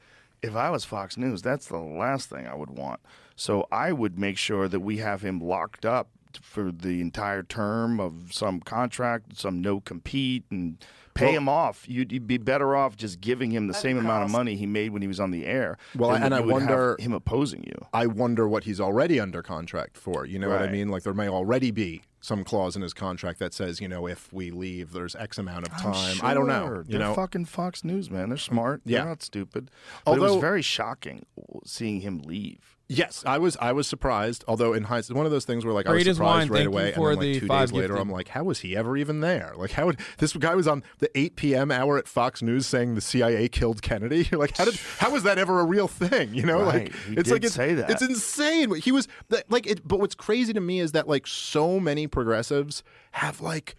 if 0.43 0.55
I 0.57 0.71
was 0.71 0.85
Fox 0.85 1.17
News, 1.17 1.41
that's 1.41 1.67
the 1.67 1.79
last 1.79 2.29
thing 2.29 2.47
I 2.47 2.55
would 2.55 2.71
want. 2.71 3.01
So 3.37 3.67
I 3.73 3.93
would 3.93 4.19
make 4.19 4.37
sure 4.37 4.69
that 4.69 4.81
we 4.81 4.99
have 4.99 5.23
him 5.23 5.41
locked 5.41 5.87
up 5.87 6.09
for 6.43 6.71
the 6.71 7.01
entire 7.01 7.43
term 7.43 7.99
of 8.01 8.33
some 8.33 8.61
contract, 8.61 9.39
some 9.39 9.61
no 9.61 9.81
compete, 9.81 10.45
and 10.51 10.85
pay 11.15 11.27
Well- 11.27 11.35
him 11.37 11.49
off. 11.49 11.89
You'd, 11.89 12.13
you'd 12.13 12.27
be 12.27 12.39
better 12.39 12.77
off 12.77 12.97
just 12.97 13.21
giving 13.21 13.51
him 13.51 13.67
the 13.67 13.75
At 13.75 13.81
same 13.81 13.99
amount 13.99 14.25
of 14.25 14.31
money 14.31 14.55
he 14.57 14.67
made 14.67 14.91
when 14.93 15.03
he 15.03 15.09
was 15.09 15.19
on 15.19 15.31
the 15.31 15.47
air. 15.47 15.77
Well, 15.97 16.11
than 16.11 16.23
and 16.23 16.35
I 16.35 16.41
wonder- 16.41 16.97
him 17.01 17.13
opposing 17.13 17.65
you. 17.65 17.87
I 17.93 18.07
wonder 18.07 18.47
what 18.49 18.65
he's 18.65 18.81
already 18.81 19.19
under 19.19 19.43
contract 19.43 19.97
for. 19.97 20.25
You 20.27 20.39
know 20.39 20.49
what 20.49 20.63
I 20.63 20.71
mean? 20.71 20.89
Like 20.89 21.03
there 21.03 21.15
may 21.15 21.29
already 21.29 21.71
be 21.71 22.03
some 22.21 22.43
clause 22.45 22.75
in 22.77 22.83
his 22.83 22.93
contract 22.95 23.39
that 23.39 23.55
says, 23.55 23.81
you 23.81 23.87
know, 23.89 24.07
if 24.09 24.33
we 24.33 24.51
leave, 24.51 24.93
there's 24.93 25.15
X 25.17 25.39
amount 25.39 25.67
of 25.69 25.73
I'm 25.75 25.93
time. 25.93 26.17
I 26.23 26.35
don't 26.35 26.49
know. 26.49 26.83
You 26.87 26.99
They're 26.99 26.99
know, 27.01 27.15
fucking 27.15 27.45
Fox 27.47 27.85
News, 27.85 28.11
man. 28.11 28.29
They're 28.29 28.39
smart. 28.39 28.83
Yeah. 28.85 28.99
They're 28.99 29.09
not 29.09 29.23
stupid. 29.23 29.71
But 30.05 30.13
it 30.13 30.15
Although- 30.21 30.35
was 30.35 30.41
very 30.41 30.63
shocking 30.63 31.27
seeing 31.65 32.01
him 32.01 32.19
leave. 32.23 32.77
Yes, 32.91 33.23
I 33.27 33.37
was. 33.37 33.55
I 33.61 33.73
was 33.73 33.87
surprised. 33.87 34.45
Although 34.49 34.73
in 34.73 34.85
hindsight, 34.85 35.15
one 35.15 35.27
of 35.27 35.33
those 35.33 35.45
things 35.45 35.63
where 35.63 35.75
like 35.75 35.87
I 35.87 35.93
was 35.93 36.05
surprised 36.05 36.21
wine. 36.21 36.49
right 36.49 36.67
away, 36.67 36.93
for 36.93 37.13
and 37.13 37.21
then 37.21 37.27
like 37.29 37.35
the 37.35 37.41
two 37.41 37.47
five 37.47 37.69
days 37.69 37.73
later, 37.75 37.89
gifted. 37.89 38.01
I'm 38.01 38.11
like, 38.11 38.29
how 38.29 38.45
was 38.45 38.61
he 38.61 38.75
ever 38.75 38.97
even 38.97 39.21
there? 39.21 39.53
Like, 39.57 39.73
how 39.73 39.85
would 39.87 40.01
this 40.17 40.33
guy 40.33 40.55
was 40.55 40.67
on 40.67 40.83
the 40.99 41.11
8 41.19 41.37
p.m. 41.37 41.71
hour 41.71 41.99
at 41.99 42.09
Fox 42.09 42.41
News 42.41 42.67
saying 42.67 42.95
the 42.95 43.03
CIA 43.03 43.49
killed 43.51 43.83
Kennedy? 43.83 44.27
like, 44.33 44.57
how 44.57 44.65
did 44.65 44.77
how 44.99 45.11
was 45.11 45.23
that 45.25 45.37
ever 45.37 45.61
a 45.61 45.65
real 45.65 45.87
thing? 45.87 46.33
You 46.33 46.47
know, 46.47 46.63
Right. 46.63 46.85
like 46.85 46.95
He 46.95 47.13
it's 47.13 47.25
did 47.25 47.33
like 47.33 47.45
it's, 47.45 47.55
say 47.55 47.75
that. 47.75 47.91
it's 47.91 48.01
insane. 48.03 48.75
He 48.77 48.91
was 48.91 49.07
like, 49.51 49.67
it, 49.67 49.87
but 49.87 50.01
what's 50.01 50.15
crazy 50.15 50.55
to 50.55 50.61
me 50.61 50.81
is 50.81 50.93
that 50.93 51.07
like 51.07 51.27
so 51.27 51.79
many 51.79 52.07
progressives 52.07 52.83
have 53.13 53.43
like. 53.43 53.75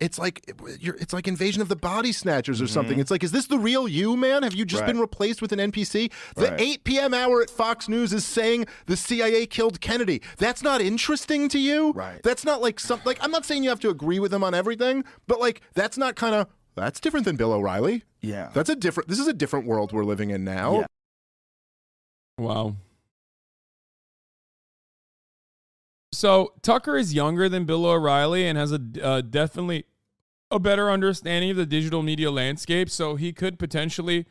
It's 0.00 0.18
like 0.18 0.48
you're, 0.80 0.94
it's 0.96 1.12
like 1.12 1.26
Invasion 1.26 1.60
of 1.60 1.68
the 1.68 1.74
Body 1.76 2.12
Snatchers 2.12 2.60
or 2.60 2.64
Mm-hmm. 2.66 2.72
something. 2.72 2.98
It's 3.00 3.10
like, 3.10 3.24
is 3.24 3.32
this 3.32 3.46
the 3.46 3.58
real 3.58 3.88
you, 3.88 4.16
man? 4.16 4.44
Have 4.44 4.54
you 4.54 4.64
just 4.64 4.82
Right. 4.82 4.86
been 4.86 5.00
replaced 5.00 5.42
with 5.42 5.50
an 5.52 5.58
NPC? 5.58 6.12
The 6.36 6.50
Right. 6.50 6.60
8 6.60 6.84
p.m. 6.84 7.12
hour 7.14 7.42
at 7.42 7.50
Fox 7.50 7.88
News 7.88 8.12
is 8.12 8.24
saying 8.24 8.66
the 8.86 8.96
CIA 8.96 9.46
killed 9.46 9.80
Kennedy. 9.80 10.22
That's 10.36 10.62
not 10.62 10.80
interesting 10.80 11.48
to 11.48 11.58
you. 11.58 11.90
Right. 11.92 12.22
That's 12.22 12.44
not 12.44 12.62
like 12.62 12.78
some 12.78 13.00
like 13.04 13.18
I'm 13.22 13.32
not 13.32 13.44
saying 13.44 13.64
you 13.64 13.70
have 13.70 13.80
to 13.80 13.90
agree 13.90 14.20
with 14.20 14.30
them 14.30 14.44
on 14.44 14.54
everything, 14.54 15.04
but 15.26 15.40
like 15.40 15.62
that's 15.74 15.98
not 15.98 16.14
kind 16.14 16.34
of 16.36 16.46
that's 16.76 17.00
different 17.00 17.24
than 17.26 17.34
Bill 17.34 17.52
O'Reilly. 17.52 18.04
Yeah. 18.20 18.50
That's 18.54 18.70
a 18.70 18.76
different. 18.76 19.08
This 19.08 19.18
is 19.18 19.26
a 19.26 19.32
different 19.32 19.66
world 19.66 19.92
we're 19.92 20.04
living 20.04 20.30
in 20.30 20.44
now. 20.44 20.80
Yeah. 20.80 20.86
Wow. 22.38 22.76
So 26.18 26.52
Tucker 26.62 26.96
is 26.96 27.14
younger 27.14 27.48
than 27.48 27.64
Bill 27.64 27.86
O'Reilly 27.86 28.44
and 28.44 28.58
has 28.58 28.72
a 28.72 28.80
uh, 29.00 29.20
definitely 29.20 29.84
a 30.50 30.58
better 30.58 30.90
understanding 30.90 31.52
of 31.52 31.56
the 31.56 31.64
digital 31.64 32.02
media 32.02 32.28
landscape. 32.28 32.90
So 32.90 33.14
he 33.14 33.32
could 33.32 33.56
potentially 33.56 34.26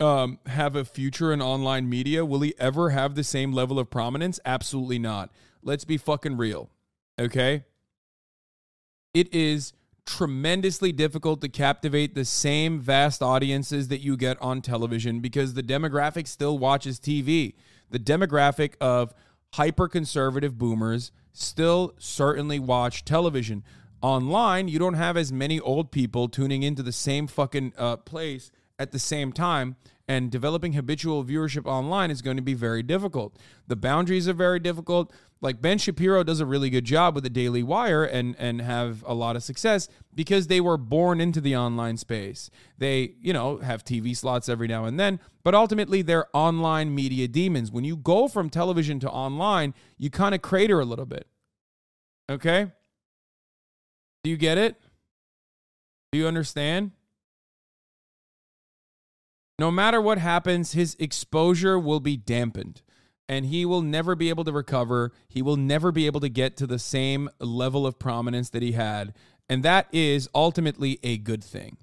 um, 0.00 0.38
have 0.46 0.74
a 0.74 0.82
future 0.82 1.30
in 1.30 1.42
online 1.42 1.90
media. 1.90 2.24
Will 2.24 2.40
he 2.40 2.54
ever 2.58 2.88
have 2.88 3.16
the 3.16 3.22
same 3.22 3.52
level 3.52 3.78
of 3.78 3.90
prominence? 3.90 4.40
Absolutely 4.46 4.98
not. 4.98 5.30
Let's 5.62 5.84
be 5.84 5.98
fucking 5.98 6.38
real. 6.38 6.70
Okay. 7.18 7.64
It 9.12 9.30
is 9.34 9.74
tremendously 10.06 10.90
difficult 10.90 11.42
to 11.42 11.50
captivate 11.50 12.14
the 12.14 12.24
same 12.24 12.80
vast 12.80 13.20
audiences 13.20 13.88
that 13.88 14.00
you 14.00 14.16
get 14.16 14.40
on 14.40 14.62
television 14.62 15.20
because 15.20 15.52
the 15.52 15.62
demographic 15.62 16.26
still 16.26 16.56
watches 16.56 16.98
TV. 16.98 17.56
The 17.90 17.98
demographic 17.98 18.72
of 18.80 19.12
hyper 19.54 19.86
conservative 19.86 20.58
boomers 20.58 21.12
still 21.32 21.94
certainly 21.96 22.58
watch 22.58 23.04
television. 23.04 23.62
Online, 24.02 24.66
you 24.66 24.80
don't 24.80 24.94
have 24.94 25.16
as 25.16 25.32
many 25.32 25.60
old 25.60 25.92
people 25.92 26.28
tuning 26.28 26.64
into 26.64 26.82
the 26.82 26.92
same 26.92 27.28
fucking 27.28 27.72
uh, 27.78 27.96
place 27.98 28.50
at 28.80 28.90
the 28.90 28.98
same 28.98 29.32
time, 29.32 29.76
and 30.08 30.32
developing 30.32 30.72
habitual 30.72 31.24
viewership 31.24 31.66
online 31.66 32.10
is 32.10 32.20
going 32.20 32.36
to 32.36 32.42
be 32.42 32.54
very 32.54 32.82
difficult. 32.82 33.38
The 33.68 33.76
boundaries 33.76 34.28
are 34.28 34.34
very 34.34 34.58
difficult. 34.58 35.12
Like 35.44 35.60
Ben 35.60 35.76
Shapiro 35.76 36.24
does 36.24 36.40
a 36.40 36.46
really 36.46 36.70
good 36.70 36.86
job 36.86 37.14
with 37.14 37.22
the 37.22 37.28
Daily 37.28 37.62
Wire 37.62 38.02
and 38.02 38.34
and 38.38 38.62
have 38.62 39.04
a 39.06 39.12
lot 39.12 39.36
of 39.36 39.42
success 39.42 39.88
because 40.14 40.46
they 40.46 40.58
were 40.58 40.78
born 40.78 41.20
into 41.20 41.38
the 41.38 41.54
online 41.54 41.98
space. 41.98 42.48
They, 42.78 43.16
you 43.20 43.34
know, 43.34 43.58
have 43.58 43.84
TV 43.84 44.16
slots 44.16 44.48
every 44.48 44.68
now 44.68 44.86
and 44.86 44.98
then, 44.98 45.20
but 45.42 45.54
ultimately 45.54 46.00
they're 46.00 46.34
online 46.34 46.94
media 46.94 47.28
demons. 47.28 47.70
When 47.70 47.84
you 47.84 47.94
go 47.94 48.26
from 48.26 48.48
television 48.48 48.98
to 49.00 49.10
online, 49.10 49.74
you 49.98 50.08
kind 50.08 50.34
of 50.34 50.40
crater 50.40 50.80
a 50.80 50.86
little 50.86 51.04
bit. 51.04 51.28
Okay? 52.30 52.72
Do 54.22 54.30
you 54.30 54.38
get 54.38 54.56
it? 54.56 54.80
Do 56.10 56.20
you 56.20 56.26
understand? 56.26 56.92
No 59.58 59.70
matter 59.70 60.00
what 60.00 60.16
happens, 60.16 60.72
his 60.72 60.96
exposure 60.98 61.78
will 61.78 62.00
be 62.00 62.16
dampened 62.16 62.80
and 63.28 63.46
he 63.46 63.64
will 63.64 63.82
never 63.82 64.14
be 64.14 64.28
able 64.28 64.44
to 64.44 64.52
recover. 64.52 65.12
He 65.28 65.42
will 65.42 65.56
never 65.56 65.92
be 65.92 66.06
able 66.06 66.20
to 66.20 66.28
get 66.28 66.56
to 66.58 66.66
the 66.66 66.78
same 66.78 67.28
level 67.38 67.86
of 67.86 67.98
prominence 67.98 68.50
that 68.50 68.62
he 68.62 68.72
had. 68.72 69.14
And 69.48 69.62
that 69.62 69.88
is 69.92 70.28
ultimately 70.34 70.98
a 71.02 71.18
good 71.18 71.44
thing. 71.44 71.76